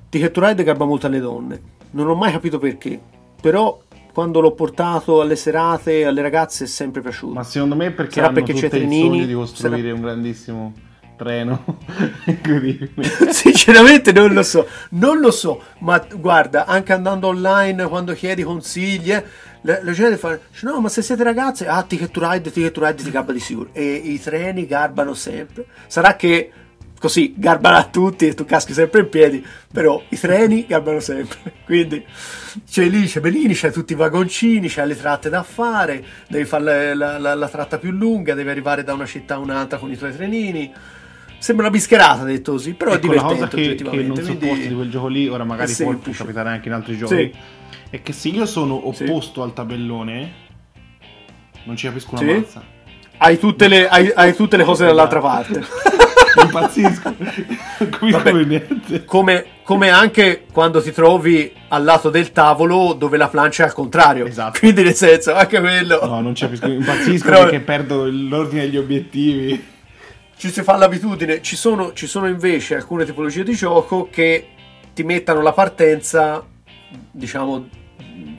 Ticket 0.09 0.31
to 0.31 0.45
Ride 0.45 0.63
garba 0.63 0.85
molto 0.85 1.07
alle 1.07 1.19
donne. 1.19 1.61
Non 1.91 2.07
ho 2.09 2.15
mai 2.15 2.31
capito 2.31 2.57
perché, 2.59 2.99
però 3.41 3.79
quando 4.13 4.39
l'ho 4.39 4.51
portato 4.53 5.19
alle 5.21 5.35
serate, 5.35 6.05
alle 6.05 6.21
ragazze 6.21 6.63
è 6.65 6.67
sempre 6.67 7.01
piaciuto. 7.01 7.33
Ma 7.33 7.43
secondo 7.43 7.75
me 7.75 7.91
perché 7.91 8.13
Sarà 8.13 8.27
hanno 8.27 8.35
perché 8.35 8.53
tutte 8.53 8.69
c'è 8.69 8.77
il 8.77 8.89
sogno 8.89 9.25
di 9.25 9.33
costruire 9.33 9.91
un 9.91 10.01
grandissimo 10.01 10.73
treno. 11.15 11.79
Sinceramente 13.29 14.11
non 14.11 14.33
lo 14.33 14.43
so, 14.43 14.67
non 14.91 15.19
lo 15.19 15.31
so, 15.31 15.61
ma 15.79 16.05
guarda, 16.13 16.65
anche 16.65 16.93
andando 16.93 17.27
online 17.27 17.87
quando 17.87 18.13
chiedi 18.13 18.43
consigli, 18.43 19.11
eh, 19.11 19.23
la, 19.61 19.91
gente 19.91 20.17
fa, 20.17 20.37
no, 20.61 20.79
ma 20.79 20.89
se 20.89 21.01
siete 21.01 21.23
ragazze, 21.23 21.67
ah, 21.67 21.83
ticket 21.83 22.15
ride, 22.15 22.51
ticket 22.51 22.77
ride 22.77 23.03
ti 23.03 23.09
garba 23.09 23.31
di 23.33 23.39
sicuro. 23.39 23.69
E 23.73 23.83
i 23.83 24.19
treni 24.19 24.67
garbano 24.67 25.13
sempre. 25.15 25.65
Sarà 25.87 26.15
che 26.15 26.51
così 26.99 27.33
garbano 27.35 27.77
a 27.77 27.83
tutti 27.85 28.27
e 28.27 28.33
tu 28.33 28.45
caschi 28.45 28.73
sempre 28.73 29.01
in 29.01 29.09
piedi, 29.09 29.45
però 29.71 30.01
i 30.09 30.19
treni 30.19 30.65
garbano 30.67 30.99
sempre. 30.99 31.37
Quindi 31.65 32.05
c'è 32.69 32.85
lì, 32.85 33.05
c'è 33.07 33.19
Bellini, 33.19 33.53
c'è 33.53 33.71
tutti 33.71 33.93
i 33.93 33.95
vagoncini, 33.95 34.67
c'è 34.67 34.85
le 34.85 34.95
tratte 34.95 35.29
da 35.29 35.43
fare, 35.43 36.03
devi 36.27 36.45
fare 36.45 36.93
la- 36.93 37.17
la- 37.17 37.33
la 37.35 37.49
tratta 37.49 37.77
più 37.77 37.91
lunga, 37.91 38.33
devi 38.33 38.49
arrivare 38.49 38.83
da 38.83 38.93
una 38.93 39.05
città 39.05 39.35
a 39.35 39.39
un'altra 39.39 39.77
con 39.79 39.91
i 39.91 39.97
tuoi 39.97 40.13
trenini. 40.13 40.71
Sembra 41.45 41.67
una 41.67 41.75
bischerata 41.75 42.23
detto 42.23 42.53
così, 42.53 42.73
però 42.73 42.89
è 42.89 42.95
Ecco, 42.95 43.13
la 43.13 43.21
cosa 43.21 43.33
divertente 43.45 43.83
che, 43.83 43.89
che 43.91 44.01
non 44.03 44.15
sopporto 44.17 44.37
quindi- 44.47 44.67
di 44.67 44.73
quel 44.73 44.89
gioco 44.89 45.07
lì, 45.07 45.27
ora 45.27 45.43
magari 45.43 45.71
può, 45.73 45.95
capitare 46.11 46.49
anche 46.49 46.67
in 46.69 46.73
altri 46.73 46.97
giochi, 46.97 47.15
Sì. 47.15 47.31
è 47.91 48.01
che 48.01 48.13
se 48.13 48.29
io 48.29 48.47
sono 48.47 48.81
Sì. 48.95 49.03
opposto 49.03 49.43
al 49.43 49.53
tabellone, 49.53 50.31
non 51.65 51.75
ci 51.75 51.85
capisco 51.85 52.15
una 52.15 52.19
Sì. 52.21 52.25
mazza. 52.25 52.63
Hai 53.17 53.37
tutte 53.37 53.67
le, 53.67 53.87
hai, 53.87 54.11
hai 54.15 54.33
tutte 54.35 54.57
le 54.57 54.63
cose 54.63 54.85
dall'altra 54.85 55.19
parte. 55.19 55.61
Impazzisco. 56.41 57.13
Vabbè. 58.09 59.03
come. 59.05 59.45
Come, 59.61 59.89
anche 59.89 60.45
quando 60.51 60.81
ti 60.81 60.91
trovi 60.91 61.51
al 61.69 61.83
lato 61.83 62.09
del 62.09 62.31
tavolo 62.31 62.93
dove 62.93 63.17
la 63.17 63.27
plancia 63.29 63.63
è 63.63 63.65
al 63.67 63.73
contrario. 63.73 64.25
Esatto. 64.25 64.57
Quindi 64.59 64.81
nel 64.83 64.93
senso, 64.95 65.33
anche 65.35 65.59
quello. 65.59 65.99
No, 66.05 66.21
non 66.21 66.33
ci 66.35 66.45
capisco. 66.45 66.67
Impazzisco 66.67 67.25
Però- 67.25 67.41
perché 67.43 67.59
perdo 67.61 68.05
l'ordine 68.09 68.61
degli 68.61 68.77
obiettivi. 68.77 69.73
Ci 70.37 70.51
si 70.51 70.63
fa 70.63 70.75
l'abitudine. 70.75 71.41
Ci 71.41 71.55
sono, 71.55 71.93
ci 71.93 72.07
sono 72.07 72.27
invece 72.27 72.75
alcune 72.75 73.05
tipologie 73.05 73.43
di 73.43 73.53
gioco 73.53 74.07
che 74.09 74.47
ti 74.93 75.03
mettano 75.03 75.41
la 75.41 75.53
partenza, 75.53 76.45
diciamo, 77.11 77.67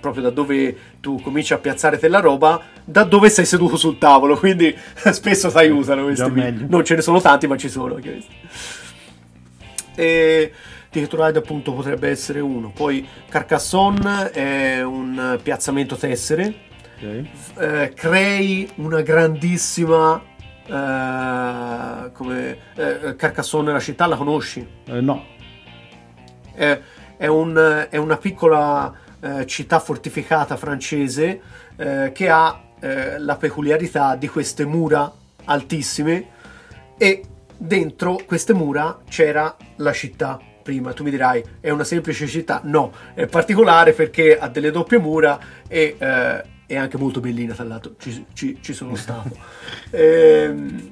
proprio 0.01 0.25
da 0.25 0.31
dove 0.31 0.77
tu 1.01 1.21
cominci 1.21 1.53
a 1.53 1.59
piazzare 1.59 1.99
te 1.99 2.09
la 2.09 2.21
roba, 2.21 2.63
da 2.85 3.05
dove 3.05 3.29
sei 3.29 3.45
seduto 3.45 3.77
sul 3.77 3.99
tavolo. 3.99 4.37
Quindi 4.37 4.75
spesso 5.13 5.51
ti 5.51 5.59
aiutano 5.59 6.05
questi. 6.05 6.67
Non 6.69 6.85
ce 6.85 6.95
ne 6.95 7.03
sono 7.03 7.21
tanti, 7.21 7.47
ma 7.47 7.57
ci 7.57 7.69
sono. 7.69 7.99
E 9.95 10.53
Ticket 10.91 11.13
Ride 11.15 11.39
appunto 11.39 11.73
potrebbe 11.73 12.09
essere 12.09 12.41
uno. 12.41 12.71
Poi 12.71 13.07
Carcassonne 13.29 14.31
è 14.31 14.83
un 14.83 15.39
piazzamento 15.43 15.97
tessere 15.97 16.65
eh, 16.99 17.93
crei 17.95 18.69
una 18.77 19.03
grandissima 19.03 20.23
eh, 20.67 22.11
come 22.13 22.59
eh, 22.75 23.17
Carcassonne 23.17 23.73
la 23.73 23.81
città 23.81 24.07
la 24.07 24.17
conosci? 24.17 24.67
Eh, 24.87 25.01
no. 25.01 25.25
è, 26.55 26.81
è 27.17 27.27
un- 27.27 27.87
è 27.89 27.97
una 27.97 28.17
piccola 28.17 28.93
eh, 29.21 29.47
città 29.47 29.79
fortificata 29.79 30.57
francese 30.57 31.41
eh, 31.77 32.13
che 32.13 32.29
ha 32.29 32.61
la 32.79 33.37
peculiarità 33.37 34.17
di 34.17 34.29
queste 34.29 34.67
mura 34.67 35.11
altissime 35.47 36.27
e 36.99 37.23
dentro 37.57 38.21
queste 38.27 38.53
mura 38.53 38.99
c'era 39.09 39.57
la 39.77 39.93
città 39.93 40.39
prima. 40.63 40.93
Tu 40.93 41.03
mi 41.03 41.11
dirai 41.11 41.43
è 41.59 41.71
una 41.71 41.85
semplice 41.85 42.27
città? 42.27 42.61
No 42.65 42.93
è 43.15 43.27
particolare 43.27 43.93
perché 43.93 44.39
ha 44.39 44.49
delle 44.49 44.71
doppie 44.71 44.99
mura 44.99 45.39
e 45.67 45.97
è 46.67 46.77
anche 46.77 46.99
molto 46.99 47.21
bellina 47.21 47.55
tra 47.55 47.65
l'altro. 47.65 47.95
Ci, 47.99 48.27
ci- 48.33 48.59
ci 48.61 48.73
sono 48.73 48.95
stato. 48.97 49.37
Ehm, 49.91 50.91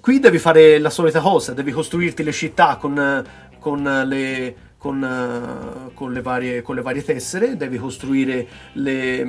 qui 0.00 0.20
devi 0.20 0.38
fare 0.38 0.78
la 0.78 0.90
solita 0.90 1.20
cosa, 1.20 1.52
devi 1.52 1.72
costruirti 1.72 2.22
le 2.22 2.32
città 2.32 2.76
con, 2.76 3.24
con 3.58 3.82
le, 4.06 4.54
con, 4.78 5.90
con 5.94 6.12
le 6.12 6.20
varie, 6.22 6.62
con 6.62 6.76
le 6.76 6.82
varie 6.82 7.02
tessere, 7.02 7.56
devi 7.56 7.76
costruire 7.78 8.46
le, 8.74 9.28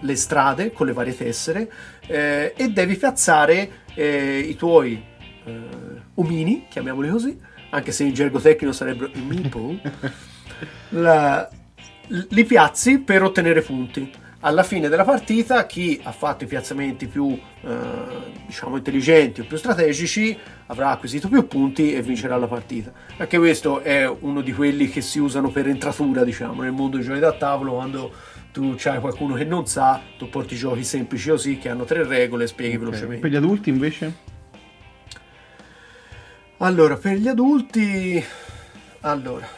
le 0.00 0.16
strade 0.16 0.72
con 0.72 0.86
le 0.86 0.92
varie 0.92 1.16
tessere 1.16 1.70
eh, 2.06 2.52
e 2.56 2.68
devi 2.70 2.96
piazzare 2.96 3.70
eh, 3.94 4.38
i 4.38 4.54
tuoi 4.54 5.02
eh, 5.44 5.60
omini, 6.14 6.66
chiamiamoli 6.70 7.08
così, 7.08 7.36
anche 7.70 7.90
se 7.90 8.04
in 8.04 8.14
gergo 8.14 8.38
tecnico 8.38 8.72
sarebbero 8.72 9.10
i 9.12 9.20
meeple, 9.22 9.80
la- 10.90 11.48
li 12.08 12.44
piazzi 12.44 13.00
per 13.00 13.24
ottenere 13.24 13.60
punti. 13.62 14.12
Alla 14.46 14.62
fine 14.62 14.88
della 14.88 15.02
partita, 15.02 15.66
chi 15.66 15.98
ha 16.04 16.12
fatto 16.12 16.44
i 16.44 16.46
piazzamenti 16.46 17.08
più 17.08 17.36
eh, 17.62 17.76
diciamo 18.46 18.76
intelligenti 18.76 19.40
o 19.40 19.44
più 19.44 19.56
strategici 19.56 20.38
avrà 20.66 20.90
acquisito 20.90 21.26
più 21.28 21.48
punti 21.48 21.92
e 21.92 22.00
vincerà 22.00 22.36
la 22.36 22.46
partita. 22.46 22.92
Anche 23.16 23.38
questo 23.38 23.80
è 23.80 24.08
uno 24.08 24.42
di 24.42 24.52
quelli 24.52 24.88
che 24.88 25.00
si 25.00 25.18
usano 25.18 25.50
per 25.50 25.66
entratura, 25.66 26.22
diciamo, 26.22 26.62
nel 26.62 26.70
mondo 26.70 26.96
dei 26.96 27.04
giochi 27.04 27.18
da 27.18 27.32
tavolo 27.32 27.72
quando 27.74 28.12
tu 28.52 28.74
c'hai 28.78 29.00
qualcuno 29.00 29.34
che 29.34 29.42
non 29.42 29.66
sa, 29.66 30.00
tu 30.16 30.28
porti 30.28 30.54
giochi 30.54 30.84
semplici 30.84 31.28
così 31.28 31.58
che 31.58 31.68
hanno 31.68 31.82
tre 31.82 32.06
regole 32.06 32.44
e 32.44 32.46
spieghi 32.46 32.76
Ok. 32.76 32.80
velocemente. 32.82 33.22
Per 33.22 33.30
gli 33.32 33.36
adulti 33.36 33.68
invece? 33.68 34.14
Allora, 36.58 36.96
per 36.96 37.16
gli 37.16 37.26
adulti, 37.26 38.24
allora, 39.00 39.48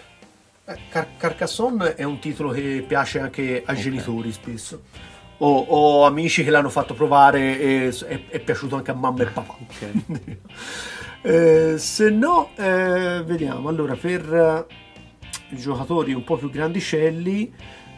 Car- 0.91 1.17
Carcassonne 1.17 1.95
è 1.95 2.03
un 2.03 2.19
titolo 2.19 2.51
che 2.51 2.85
piace 2.87 3.21
anche 3.21 3.63
ai 3.65 3.77
Ok. 3.77 3.83
genitori 3.83 4.33
spesso. 4.33 4.83
Ho, 5.39 5.59
ho 5.59 6.05
amici 6.05 6.43
che 6.45 6.51
l'hanno 6.51 6.69
fatto 6.69 6.95
provare 6.95 7.59
e 7.61 7.89
è, 8.07 8.21
è 8.29 8.41
piaciuto 8.41 8.77
anche 8.77 8.91
a 8.91 8.95
mamma 8.95 9.23
e 9.23 9.27
papà. 9.27 9.57
Ok. 9.61 10.37
Eh, 11.21 11.75
se 11.79 12.11
no, 12.11 12.51
eh, 12.57 13.23
vediamo. 13.27 13.69
Allora, 13.69 13.97
per 13.97 14.33
eh, 14.33 14.67
i 15.51 15.57
giocatori 15.57 16.13
un 16.13 16.23
po' 16.23 16.37
più 16.37 16.49
grandicelli, 16.49 17.53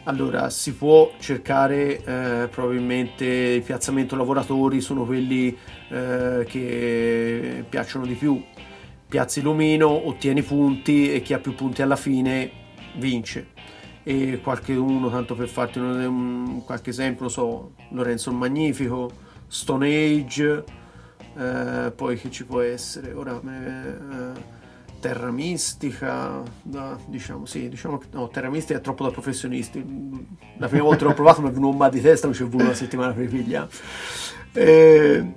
allora 0.05 0.49
si 0.49 0.73
può 0.73 1.13
cercare 1.19 2.03
eh, 2.03 2.47
probabilmente 2.49 3.23
il 3.25 3.61
piazzamento 3.61 4.15
lavoratori 4.15 4.81
sono 4.81 5.05
quelli 5.05 5.55
eh, 5.89 6.45
che 6.47 7.63
piacciono 7.69 8.07
di 8.07 8.15
più. 8.15 8.43
Piazzi 9.07 9.41
l'omino, 9.41 10.07
ottieni 10.07 10.41
punti 10.41 11.13
e 11.13 11.21
chi 11.21 11.33
ha 11.33 11.39
più 11.39 11.53
punti 11.53 11.83
alla 11.83 11.97
fine 11.97 12.51
vince. 12.95 13.47
E 14.03 14.39
qualche 14.41 14.73
uno, 14.73 15.09
tanto 15.09 15.35
per 15.35 15.47
farti 15.47 15.79
un, 15.79 15.99
un- 15.99 16.65
qualche 16.65 16.89
esempio, 16.89 17.29
so, 17.29 17.73
Lorenzo 17.91 18.29
il 18.31 18.35
Magnifico, 18.35 19.11
Stone 19.47 19.87
Age, 19.87 20.63
eh, 21.37 21.91
poi 21.95 22.17
che 22.17 22.31
ci 22.31 22.45
può 22.45 22.61
essere? 22.61 23.13
Ora 23.13 23.39
eh, 23.39 24.59
Terra 24.99 25.31
Mistica 25.31 26.41
no, 26.63 26.99
diciamo 27.07 27.45
sì 27.45 27.67
diciamo 27.69 28.01
no 28.11 28.27
Terra 28.27 28.49
Mistica 28.49 28.79
è 28.79 28.81
troppo 28.81 29.03
da 29.03 29.11
professionisti. 29.11 29.83
La 30.57 30.67
prima 30.67 30.83
volta 30.83 31.05
l'ho 31.05 31.13
provato 31.13 31.41
mi 31.41 31.49
è 31.49 31.51
venuto 31.51 31.71
un 31.71 31.77
mal 31.77 31.89
di 31.89 32.01
testa 32.01 32.27
mi 32.27 32.33
ci 32.33 32.43
è 32.43 32.45
voluto 32.45 32.65
una 32.65 32.73
settimana 32.73 33.13
per 33.13 33.25
ripigliare. 33.25 33.69
Eh, 34.53 35.33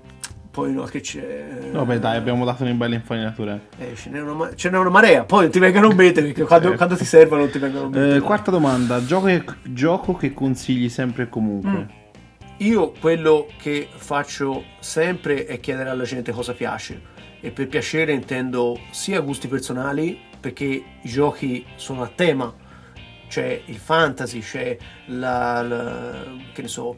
poi 0.55 0.73
no 0.73 0.85
che 0.85 1.01
c'è 1.01 1.69
Vabbè, 1.73 1.99
dai, 1.99 2.17
abbiamo 2.17 2.45
dato 2.45 2.62
una 2.62 2.73
bella 2.75 2.95
infarinatura. 2.95 3.59
eh, 3.77 3.95
ce, 3.97 4.09
n'è 4.09 4.21
una, 4.21 4.33
ma- 4.35 4.55
ce 4.55 4.71
n'è 4.71 4.79
una 4.79 4.88
marea 4.88 5.25
poi 5.25 5.43
non 5.43 5.51
ti 5.51 5.59
vengono 5.59 5.90
in 5.90 5.97
mente 5.97 6.23
perché 6.23 6.45
quando, 6.45 6.73
Eh. 6.73 6.77
quando 6.77 6.95
ti 6.97 7.05
servono 7.05 7.40
non 7.43 7.51
ti 7.51 7.59
vengono 7.59 7.87
in 7.87 7.90
mente 7.90 8.17
Eh, 8.17 8.21
quarta 8.21 8.53
domanda: 8.53 9.05
gioco, 9.05 9.27
che- 9.27 9.45
gioco 9.64 10.14
che 10.14 10.33
consigli 10.33 10.88
sempre 10.88 11.25
e 11.25 11.29
comunque? 11.29 11.71
Mm. 11.71 11.83
Io 12.59 12.93
quello 13.01 13.49
che 13.61 13.88
faccio 13.97 14.62
sempre 14.79 15.45
è 15.47 15.59
chiedere 15.59 15.90
alla 15.90 16.05
gente 16.05 16.31
cosa 16.31 16.53
piace 16.53 17.01
e 17.40 17.51
per 17.51 17.67
piacere 17.67 18.12
intendo 18.12 18.79
sia 18.93 19.19
gusti 19.21 19.49
personali 19.49 20.17
perché 20.38 20.64
i 20.64 20.85
giochi 21.03 21.64
sono 21.75 22.03
a 22.03 22.11
tema, 22.14 22.55
c'è 23.29 23.63
il 23.67 23.77
fantasy, 23.77 24.41
c'è 24.41 24.77
la, 25.07 25.63
la- 25.63 26.25
che 26.53 26.63
ne 26.63 26.69
so, 26.69 26.97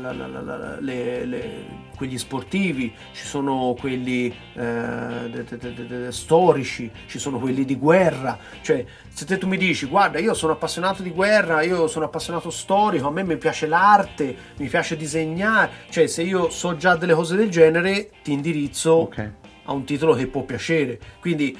la- 0.00 0.12
la- 0.12 0.76
le- 0.80 1.24
le- 1.24 1.82
quegli 1.96 2.18
sportivi, 2.18 2.92
ci 3.12 3.24
sono 3.24 3.74
quelli 3.78 4.26
eh, 4.54 5.30
de- 5.30 5.44
de- 5.44 5.86
de- 5.86 6.12
storici, 6.12 6.90
ci 7.06 7.18
sono 7.18 7.38
quelli 7.38 7.64
di 7.64 7.76
guerra, 7.76 8.36
cioè 8.62 8.84
se 9.08 9.24
te 9.24 9.38
tu 9.38 9.46
mi 9.46 9.56
dici 9.56 9.86
guarda 9.86 10.18
io 10.18 10.34
sono 10.34 10.52
appassionato 10.52 11.02
di 11.02 11.10
guerra, 11.10 11.62
io 11.62 11.86
sono 11.86 12.04
appassionato 12.06 12.50
storico, 12.50 13.06
a 13.06 13.10
me 13.10 13.22
mi 13.22 13.36
piace 13.36 13.66
l'arte, 13.66 14.36
mi 14.58 14.66
piace 14.68 14.96
disegnare, 14.96 15.70
cioè 15.90 16.06
se 16.08 16.22
io 16.22 16.50
so 16.50 16.76
già 16.76 16.96
delle 16.96 17.14
cose 17.14 17.36
del 17.36 17.48
genere 17.48 18.10
ti 18.22 18.32
indirizzo 18.32 18.92
Ok. 18.92 19.30
a 19.64 19.72
un 19.72 19.84
titolo 19.84 20.14
che 20.14 20.26
può 20.26 20.42
piacere. 20.42 20.98
Quindi, 21.20 21.56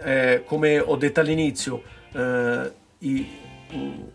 eh, 0.00 0.42
come 0.44 0.78
ho 0.78 0.96
detto 0.96 1.20
all'inizio, 1.20 1.82
eh, 2.12 2.72
i- 3.00 3.28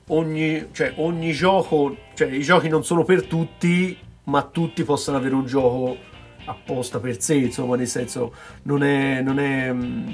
ogni, 0.07 0.67
cioè, 0.71 0.93
ogni 0.97 1.31
gioco, 1.31 1.95
cioè 2.15 2.29
i 2.29 2.41
giochi 2.41 2.67
non 2.69 2.83
sono 2.83 3.03
per 3.03 3.23
tutti 3.25 3.97
ma 4.25 4.41
tutti 4.43 4.83
possano 4.83 5.17
avere 5.17 5.35
un 5.35 5.45
gioco 5.45 5.97
apposta 6.45 6.99
per 6.99 7.21
sé, 7.21 7.35
insomma, 7.35 7.75
nel 7.75 7.87
senso 7.87 8.33
non 8.63 8.83
è, 8.83 9.21
non 9.21 9.39
è, 9.39 9.71
mm, 9.71 10.07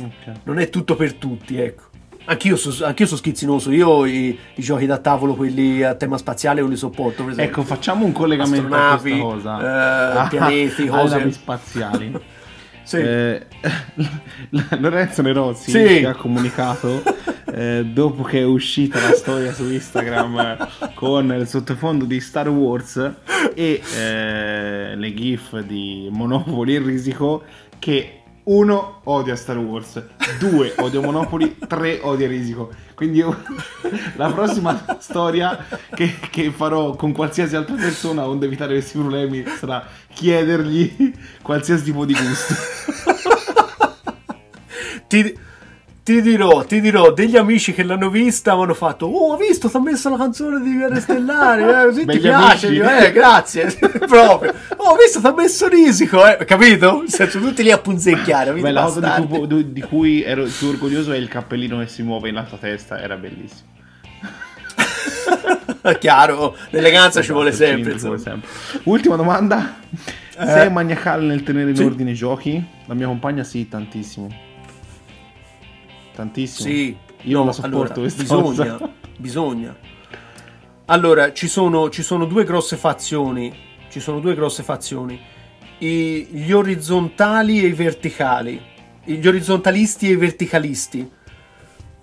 Ok. 0.00 0.40
non 0.44 0.58
è 0.58 0.68
tutto 0.68 0.94
per 0.96 1.14
tutti, 1.14 1.58
ecco. 1.60 1.82
Anch'io, 2.28 2.56
so- 2.56 2.84
anch'io 2.84 3.06
sono 3.06 3.18
schizzinoso, 3.18 3.70
io 3.70 4.04
i, 4.04 4.36
i 4.56 4.62
giochi 4.62 4.84
da 4.84 4.98
tavolo, 4.98 5.34
quelli 5.36 5.82
a 5.84 5.94
tema 5.94 6.18
spaziale, 6.18 6.60
non 6.60 6.70
li 6.70 6.76
sopporto, 6.76 7.22
per 7.22 7.32
esempio. 7.32 7.44
Ecco, 7.44 7.62
facciamo 7.62 8.04
un 8.04 8.10
collegamento 8.12 8.74
a 8.74 8.92
Astronavi, 8.94 9.20
cosa. 9.20 9.60
eh, 9.60 10.18
Ah, 10.18 10.26
pianeti, 10.28 10.86
cose. 10.86 11.16
navi 11.18 11.32
spaziali. 11.32 12.12
Sì. 12.86 12.98
Eh, 12.98 13.44
Lorenzo 14.78 15.20
Nerozzi 15.22 15.72
Sì. 15.72 15.86
ci 15.98 16.04
ha 16.04 16.14
comunicato 16.14 17.02
eh, 17.56 17.86
dopo 17.86 18.22
che 18.22 18.40
è 18.40 18.44
uscita 18.44 19.00
la 19.00 19.14
storia 19.14 19.50
su 19.50 19.64
Instagram 19.64 20.68
con 20.92 21.32
il 21.32 21.48
sottofondo 21.48 22.04
di 22.04 22.20
Star 22.20 22.50
Wars 22.50 22.96
e 23.54 23.80
eh, 23.96 24.94
le 24.94 25.14
gif 25.14 25.58
di 25.60 26.06
Monopoli 26.10 26.74
e 26.74 26.78
Risico 26.80 27.44
che 27.78 28.20
uno 28.44 29.00
odia 29.04 29.34
Star 29.36 29.56
Wars, 29.56 30.02
due 30.38 30.74
odia 30.76 31.00
Monopoli, 31.00 31.56
tre 31.66 32.00
odia 32.02 32.28
Risico. 32.28 32.70
Quindi 32.94 33.18
io 33.18 33.42
la 34.16 34.30
prossima 34.30 34.98
storia 34.98 35.66
che, 35.94 36.14
che 36.30 36.50
farò 36.50 36.94
con 36.94 37.12
qualsiasi 37.12 37.56
altra 37.56 37.74
persona, 37.74 38.28
onde 38.28 38.44
evitare 38.44 38.74
questi 38.74 38.98
problemi, 38.98 39.44
sarà 39.58 39.82
chiedergli 40.12 41.14
qualsiasi 41.40 41.84
tipo 41.84 42.04
di 42.04 42.12
gusto. 42.12 42.54
ti, 45.08 45.44
ti 46.06 46.22
dirò, 46.22 46.64
ti 46.64 46.80
dirò, 46.80 47.12
degli 47.12 47.36
amici 47.36 47.72
che 47.74 47.82
l'hanno 47.82 48.10
vista 48.10 48.52
avevano 48.52 48.74
fatto, 48.74 49.06
oh, 49.06 49.32
ho 49.32 49.36
visto, 49.36 49.68
ti 49.68 49.76
ha 49.76 49.80
messo 49.80 50.08
la 50.08 50.16
canzone 50.16 50.62
di 50.62 50.72
Guerre 50.76 51.00
Stellari, 51.00 51.64
eh, 51.64 51.84
così 51.84 52.06
ti 52.06 52.18
piace. 52.20 52.68
Io, 52.68 52.88
eh, 52.88 53.10
grazie, 53.10 53.76
proprio, 54.06 54.54
oh, 54.76 54.90
ho 54.90 54.94
visto, 54.94 55.20
ti 55.20 55.26
ha 55.26 55.34
messo 55.34 55.66
Risico, 55.66 56.24
eh, 56.24 56.44
capito? 56.44 57.02
Senso, 57.08 57.40
tutti 57.40 57.64
lì 57.64 57.72
a 57.72 57.78
punzecchiare, 57.78 58.52
Beh, 58.52 58.70
la 58.70 58.82
cosa 58.84 59.18
di 59.18 59.26
cui, 59.26 59.72
di- 59.72 59.80
cui 59.80 60.22
ero 60.22 60.44
più 60.44 60.68
orgoglioso 60.68 61.10
è 61.10 61.16
il 61.16 61.26
cappellino 61.26 61.80
che 61.80 61.88
si 61.88 62.04
muove 62.04 62.28
in 62.28 62.44
tua 62.48 62.58
testa, 62.58 63.00
era 63.00 63.16
bellissimo. 63.16 63.74
Chiaro, 65.98 66.56
l'eleganza 66.70 67.20
ci 67.20 67.32
vuole 67.32 67.48
Esatto, 67.48 67.98
sempre, 67.98 67.98
sempre. 67.98 68.48
Ultima 68.84 69.16
domanda. 69.16 69.78
Eh. 70.38 70.46
Sei 70.46 70.70
maniacale 70.70 71.24
nel 71.24 71.42
tenere 71.42 71.70
in 71.70 71.76
Sì. 71.76 71.82
ordine 71.82 72.12
i 72.12 72.14
giochi? 72.14 72.64
La 72.84 72.94
mia 72.94 73.08
compagna 73.08 73.42
sì, 73.42 73.66
tantissimo. 73.68 74.45
Tantissimo. 76.16 76.68
Sì, 76.68 76.96
Io 77.24 77.36
non 77.44 77.46
la 77.46 77.52
allora, 77.60 77.68
sopporto 77.68 78.00
questa 78.00 78.22
bisogna, 78.22 78.42
cosa. 78.76 78.92
bisogna. 79.18 79.76
Allora, 80.86 81.32
ci 81.34 81.46
sono, 81.46 81.90
ci 81.90 82.02
sono 82.02 82.24
due 82.24 82.44
grosse 82.44 82.76
fazioni. 82.76 83.54
Ci 83.90 84.00
sono 84.00 84.18
due 84.20 84.34
grosse 84.34 84.62
fazioni. 84.62 85.20
I- 85.78 86.26
gli 86.30 86.52
orizzontali 86.52 87.62
e 87.62 87.66
i 87.66 87.72
verticali. 87.72 88.58
Gli 89.04 89.26
orizzontalisti 89.26 90.08
e 90.08 90.12
i 90.12 90.16
verticalisti. 90.16 91.10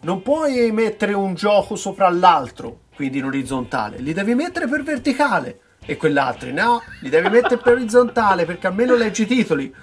Non 0.02 0.21
puoi 0.21 0.71
mettere 0.71 1.13
un 1.13 1.34
gioco 1.34 1.76
sopra 1.76 2.08
l'altro, 2.10 2.82
quindi 2.95 3.17
in 3.17 3.26
orizzontale. 3.26 3.97
Li 3.97 4.13
devi 4.13 4.36
mettere 4.36 4.67
per 4.67 4.84
verticale. 4.84 5.60
E 5.86 5.97
quell'altro, 5.97 6.49
no, 6.52 6.82
li 7.02 7.10
devi 7.10 7.30
mettere 7.30 7.58
per 7.58 7.73
orizzontale 7.73 8.45
perché 8.45 8.67
almeno 8.67 8.95
leggi 8.95 9.23
i 9.23 9.26
titoli. 9.26 9.73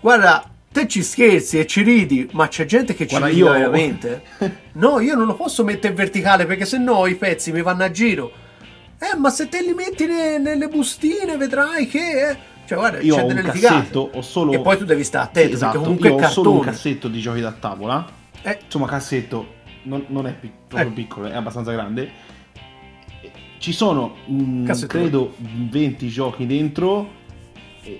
Guarda, 0.00 0.42
te 0.80 0.88
ci 0.88 1.02
scherzi 1.02 1.58
e 1.58 1.66
ci 1.66 1.82
ridi, 1.82 2.28
ma 2.32 2.48
c'è 2.48 2.64
gente 2.66 2.94
che 2.94 3.06
ci 3.06 3.16
Guarda, 3.16 3.26
ride 3.28 3.38
io- 3.40 3.50
veramente. 3.50 4.22
No, 4.76 5.00
io 5.00 5.14
non 5.14 5.26
lo 5.26 5.34
posso 5.34 5.64
mettere 5.64 5.88
in 5.88 5.94
verticale 5.94 6.44
perché 6.44 6.66
sennò 6.66 7.06
i 7.06 7.14
pezzi 7.14 7.50
mi 7.52 7.62
vanno 7.62 7.84
a 7.84 7.90
giro. 7.90 8.30
Eh, 8.98 9.16
ma 9.16 9.30
se 9.30 9.48
te 9.48 9.62
li 9.62 9.72
metti 9.72 10.04
ne- 10.06 10.38
nelle 10.38 10.68
bustine 10.68 11.36
vedrai 11.36 11.86
che... 11.86 12.28
eh. 12.30 12.36
Cioè, 12.66 12.76
guarda, 12.78 13.00
Io 13.00 13.14
c'è 13.14 13.20
ho 13.20 13.26
un 13.26 13.28
delle 13.28 13.42
litigate. 13.42 13.74
cassetto, 13.74 14.10
ho 14.12 14.22
solo... 14.22 14.52
E 14.52 14.60
poi 14.60 14.76
tu 14.76 14.84
devi 14.84 15.04
stare 15.04 15.24
Sì, 15.26 15.30
attento 15.38 15.54
esatto, 15.54 15.70
perché 15.72 15.84
comunque 15.86 16.08
io 16.08 16.14
ho 16.26 16.30
solo 16.30 16.52
un 16.52 16.60
cassetto 16.60 17.08
di 17.08 17.20
giochi 17.20 17.40
da 17.40 17.52
tavola. 17.52 18.04
Eh, 18.42 18.58
Insomma, 18.64 18.86
cassetto 18.86 19.54
non, 19.84 20.04
non 20.08 20.26
è 20.26 20.34
pic- 20.34 20.52
proprio 20.66 20.90
Eh. 20.90 20.92
piccolo, 20.92 21.26
è 21.28 21.34
abbastanza 21.34 21.70
grande. 21.72 22.10
Ci 23.58 23.72
sono, 23.72 24.16
mm, 24.30 24.66
Cassettone. 24.66 25.02
credo, 25.02 25.34
20 25.38 26.08
giochi 26.08 26.44
dentro. 26.46 27.08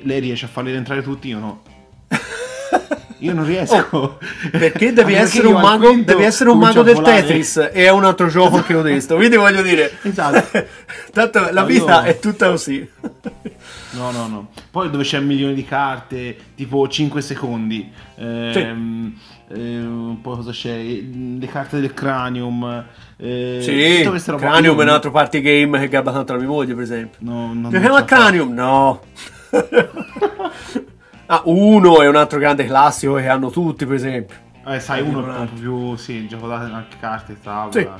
Lei 0.02 0.20
riesce 0.20 0.44
a 0.46 0.48
farli 0.48 0.72
entrare 0.74 1.02
tutti, 1.02 1.28
io 1.28 1.38
no. 1.38 1.62
Io 3.20 3.32
non 3.32 3.46
riesco. 3.46 3.86
Oh, 3.90 4.18
perché 4.50 4.92
devi 4.92 5.14
essere 5.14 5.46
un 5.46 5.60
mago, 5.60 5.88
quinto 5.88 6.12
devi 6.12 6.24
essere 6.24 6.50
un 6.50 6.58
mago 6.58 6.82
del. 6.82 7.00
Tetris 7.00 7.56
e 7.56 7.84
è 7.84 7.90
un 7.90 8.04
altro 8.04 8.28
gioco 8.28 8.56
anche 8.56 8.74
questo. 8.78 9.16
Quindi 9.16 9.36
voglio 9.36 9.62
dire, 9.62 9.90
Esatto. 10.02 10.66
tanto 11.12 11.48
la 11.50 11.62
No, 11.62 11.66
vita 11.66 12.02
io- 12.02 12.10
è 12.10 12.18
tutta 12.18 12.50
così. 12.50 12.86
No, 13.92 14.10
no, 14.10 14.26
no. 14.28 14.48
Poi 14.70 14.90
dove 14.90 15.02
c'è 15.04 15.16
un 15.18 15.24
milione 15.26 15.54
di 15.54 15.64
carte, 15.64 16.36
tipo 16.54 16.86
5 16.86 17.22
secondi. 17.22 17.90
Ehm, 18.16 19.18
ehm, 19.48 20.18
poi 20.20 20.36
cosa 20.36 20.50
c'è? 20.50 20.76
Le 20.76 21.46
carte 21.46 21.80
del 21.80 21.94
Cranium. 21.94 22.84
eh, 23.16 23.60
Sì. 23.62 24.20
Cranium 24.36 24.74
Io- 24.74 24.80
è 24.80 24.84
un 24.84 24.88
altro 24.90 25.10
party 25.10 25.40
game 25.40 25.78
che 25.80 25.88
gabba 25.88 26.12
tanto 26.12 26.34
la 26.34 26.38
mia 26.40 26.48
moglie, 26.48 26.74
per 26.74 26.82
esempio. 26.82 27.18
No, 27.22 27.54
non- 27.54 27.70
Giochiamo 27.70 27.94
a. 27.96 28.04
Cranium? 28.04 28.52
No. 28.52 29.00
ah, 31.26 31.42
uno 31.44 32.00
è 32.00 32.08
un 32.08 32.16
altro 32.16 32.38
grande 32.38 32.64
classico 32.64 33.14
che 33.14 33.28
hanno 33.28 33.50
tutti, 33.50 33.86
per 33.86 33.94
esempio. 33.94 34.36
Eh, 34.66 34.80
sai, 34.80 35.02
uno 35.02 35.24
è 35.24 35.38
un 35.38 35.48
po' 35.48 35.54
più. 35.54 35.96
Sì, 35.96 36.26
gioco 36.26 36.48
da 36.48 36.56
anche 36.56 36.96
carte, 36.98 37.38
tavola. 37.40 37.98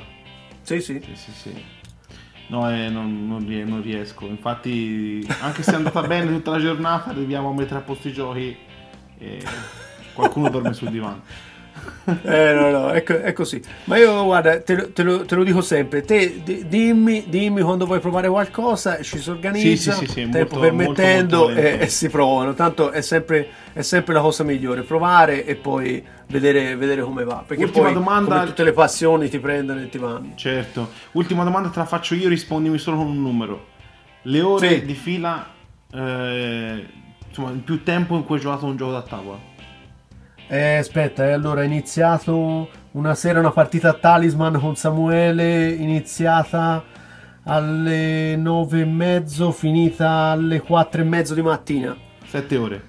Sì. 0.61 0.79
Sì, 0.79 0.81
sì. 0.81 1.01
Sì, 1.01 1.15
sì, 1.15 1.31
sì. 1.31 1.63
No, 2.47 2.69
eh, 2.69 2.89
non, 2.89 3.27
non 3.27 3.81
riesco. 3.81 4.25
Infatti, 4.25 5.25
anche 5.41 5.63
se 5.63 5.71
è 5.71 5.75
andata 5.75 6.01
bene 6.07 6.31
tutta 6.31 6.51
la 6.51 6.59
giornata, 6.59 7.09
arriviamo 7.09 7.49
a 7.49 7.53
mettere 7.53 7.79
a 7.79 7.83
posto 7.83 8.07
i 8.07 8.13
giochi 8.13 8.57
e 9.17 9.43
qualcuno 10.13 10.49
dorme 10.49 10.73
sul 10.73 10.89
divano. 10.89 11.21
Eh, 12.23 12.53
no, 12.53 12.69
no, 12.71 12.89
è, 12.91 13.03
co- 13.03 13.19
è 13.19 13.33
così. 13.33 13.61
Ma 13.83 13.97
io, 13.97 14.23
guarda, 14.23 14.61
te, 14.61 14.75
lo- 14.75 14.91
te 14.93 15.03
lo, 15.03 15.25
te 15.25 15.35
lo 15.35 15.43
dico 15.43 15.59
sempre. 15.59 16.03
Te 16.03 16.41
di- 16.41 16.65
dimmi, 16.65 17.25
dimmi 17.27 17.59
quando 17.61 17.85
vuoi 17.85 17.99
provare 17.99 18.29
qualcosa, 18.29 19.01
ci 19.01 19.19
si 19.19 19.29
organizza, 19.29 19.91
Sì, 19.91 20.05
sì, 20.05 20.11
sì, 20.11 20.29
tempo 20.29 20.37
molto, 20.55 20.59
permettendo, 20.59 21.35
molto, 21.37 21.37
molto 21.37 21.49
e, 21.49 21.53
volentieri. 21.55 21.83
e 21.83 21.87
si 21.89 22.09
provano. 22.09 22.53
Tanto 22.53 22.91
è 22.91 23.01
sempre, 23.01 23.47
è 23.73 23.81
sempre 23.81 24.13
la 24.13 24.21
cosa 24.21 24.43
migliore, 24.45 24.83
provare 24.83 25.43
e 25.45 25.55
poi 25.55 26.01
vedere, 26.27 26.77
vedere 26.77 27.01
come 27.01 27.25
va. 27.25 27.43
Perché 27.45 27.63
Ultima 27.65 27.85
poi, 27.87 27.93
domanda- 27.95 28.43
tutte 28.45 28.63
le 28.63 28.71
passioni, 28.71 29.27
ti 29.27 29.39
prendono 29.39 29.81
e 29.81 29.89
ti 29.89 29.97
vanno. 29.97 30.31
Certo. 30.35 30.89
Ultima 31.11 31.43
domanda 31.43 31.67
te 31.67 31.79
la 31.79 31.85
faccio 31.85 32.15
io, 32.15 32.29
rispondimi 32.29 32.77
solo 32.77 32.95
con 32.97 33.07
un 33.07 33.21
numero. 33.21 33.65
Le 34.21 34.39
ore 34.41 34.85
di 34.85 34.93
fila, 34.93 35.45
eh, 35.93 36.85
insomma, 37.27 37.51
il 37.51 37.59
più 37.59 37.83
tempo 37.83 38.15
in 38.15 38.23
cui 38.23 38.35
hai 38.37 38.41
giocato 38.41 38.65
un 38.65 38.77
gioco 38.77 38.91
da 38.93 39.01
tavola. 39.01 39.55
Eh, 40.49 40.75
aspetta, 40.77 41.25
eh, 41.27 41.33
allora 41.33 41.61
ho 41.61 41.63
iniziato 41.63 42.69
una 42.91 43.15
sera 43.15 43.39
una 43.39 43.51
partita 43.51 43.89
a 43.89 43.93
Talisman 43.93 44.59
con 44.59 44.75
Samuele, 44.75 45.69
iniziata 45.71 46.83
alle 47.43 48.35
nove 48.37 48.81
e 48.81 48.85
mezzo, 48.85 49.51
finita 49.51 50.09
alle 50.31 50.61
quattro 50.61 51.01
e 51.01 51.03
mezzo 51.03 51.33
di 51.33 51.41
mattina. 51.41 51.95
Sette 52.25 52.57
ore. 52.57 52.81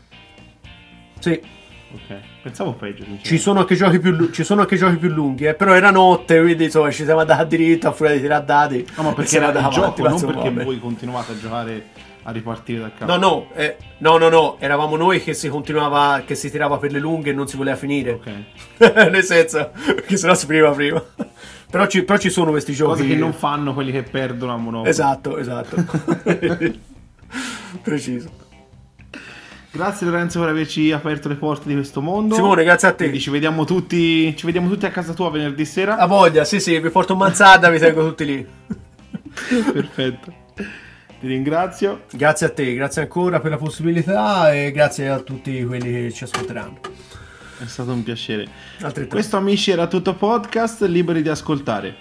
Sì, 1.19 1.41
Ok. 1.91 2.17
Pensavo 2.43 2.75
peggio. 2.75 3.05
ci 3.23 3.39
sono 3.39 3.61
anche 3.61 3.75
giochi 3.75 3.99
più, 3.99 4.11
lu- 4.11 4.31
ci 4.31 4.45
sono 4.45 4.61
anche 4.61 4.77
giochi 4.77 4.97
più 4.97 5.09
lunghi, 5.09 5.47
eh, 5.47 5.55
però 5.55 5.73
era 5.75 5.91
notte, 5.91 6.39
quindi 6.41 6.65
insomma 6.65 6.91
ci 6.91 7.05
siamo 7.05 7.21
andati 7.21 7.57
diritto 7.57 7.89
a 7.89 7.93
fuori 7.93 8.15
di 8.17 8.21
tirare 8.21 8.45
dati. 8.45 8.87
No, 8.97 9.05
ma 9.05 9.13
perché 9.15 9.37
era 9.37 9.49
avanti, 9.49 9.75
gioco, 9.75 10.03
non 10.07 10.21
perché 10.21 10.51
vabbè. 10.51 10.65
voi 10.65 10.79
continuate 10.79 11.33
a 11.33 11.39
giocare 11.39 11.87
a 12.29 12.31
ripartire 12.31 12.81
da 12.81 12.93
capo. 12.93 13.11
No, 13.11 13.17
no, 13.17 13.49
eh, 13.55 13.77
no, 13.99 14.19
no, 14.19 14.29
no, 14.29 14.57
eravamo 14.59 14.97
noi 14.97 15.23
che 15.23 15.33
si 15.33 15.49
continuava, 15.49 16.23
che 16.27 16.35
si 16.35 16.51
tirava 16.51 16.77
per 16.77 16.93
le 16.93 16.99
lunghe 16.99 17.31
e 17.31 17.33
non 17.33 17.49
si 17.49 17.57
voleva 17.57 17.75
finire. 17.75 18.13
Ok. 18.13 18.31
Nel 19.11 19.25
senso, 19.25 19.71
che 20.07 20.17
sennò 20.19 20.35
si 20.35 20.47
finiva 20.47 20.71
prima. 20.71 21.03
Però 21.71 21.87
ci, 21.87 22.03
però 22.03 22.19
ci 22.19 22.31
sono 22.31 22.51
questi 22.51 22.73
giochi. 22.73 23.03
Cose 23.03 23.07
che 23.07 23.15
non 23.15 23.35
fanno 23.35 23.75
quelli 23.75 23.93
che 23.93 24.03
perdono 24.03 24.55
a 24.55 24.57
Monopoli. 24.57 24.89
Esatto, 24.89 25.37
esatto. 25.37 25.77
Preciso. 27.83 28.31
Grazie 29.71 30.07
Lorenzo 30.07 30.41
per 30.41 30.49
averci 30.49 30.91
aperto 30.93 31.29
le 31.29 31.35
porte 31.35 31.69
di 31.69 31.75
questo 31.75 32.01
mondo. 32.01 32.37
Simone, 32.37 32.65
grazie 32.65 32.89
a 32.89 32.93
te. 32.93 33.05
Quindi 33.05 33.21
ci 33.21 33.29
vediamo 33.29 33.67
tutti, 33.67 34.35
ci 34.35 34.47
vediamo 34.47 34.71
tutti 34.71 34.87
a 34.87 34.91
casa 34.91 35.13
tua 35.13 35.31
venerdì 35.31 35.67
sera. 35.67 35.99
A 35.99 36.07
voglia, 36.07 36.45
sì, 36.45 36.59
sì, 36.59 36.81
vi 36.81 36.89
porto 36.89 37.13
un 37.13 37.19
manzata, 37.19 37.69
vi 37.69 37.79
tengo 37.79 38.03
tutti 38.09 38.25
lì. 38.25 38.47
Perfetto. 39.71 40.33
Ti 41.21 41.27
ringrazio. 41.27 42.05
Grazie 42.13 42.47
a 42.47 42.51
te, 42.51 42.75
grazie 42.75 43.03
ancora 43.03 43.41
per 43.41 43.51
la 43.51 43.57
possibilità 43.57 44.53
e 44.53 44.71
grazie 44.71 45.09
a 45.09 45.19
tutti 45.19 45.65
quelli 45.65 45.91
che 45.91 46.13
ci 46.13 46.25
ascolteranno. 46.25 46.81
È 47.59 47.67
stato 47.67 47.93
un 47.93 48.05
piacere. 48.05 48.47
Questo 49.09 49.37
amici 49.37 49.73
era 49.73 49.89
tutto 49.89 50.15
podcast, 50.15 50.83
liberi 50.83 51.23
di 51.23 51.29
ascoltare. 51.29 51.97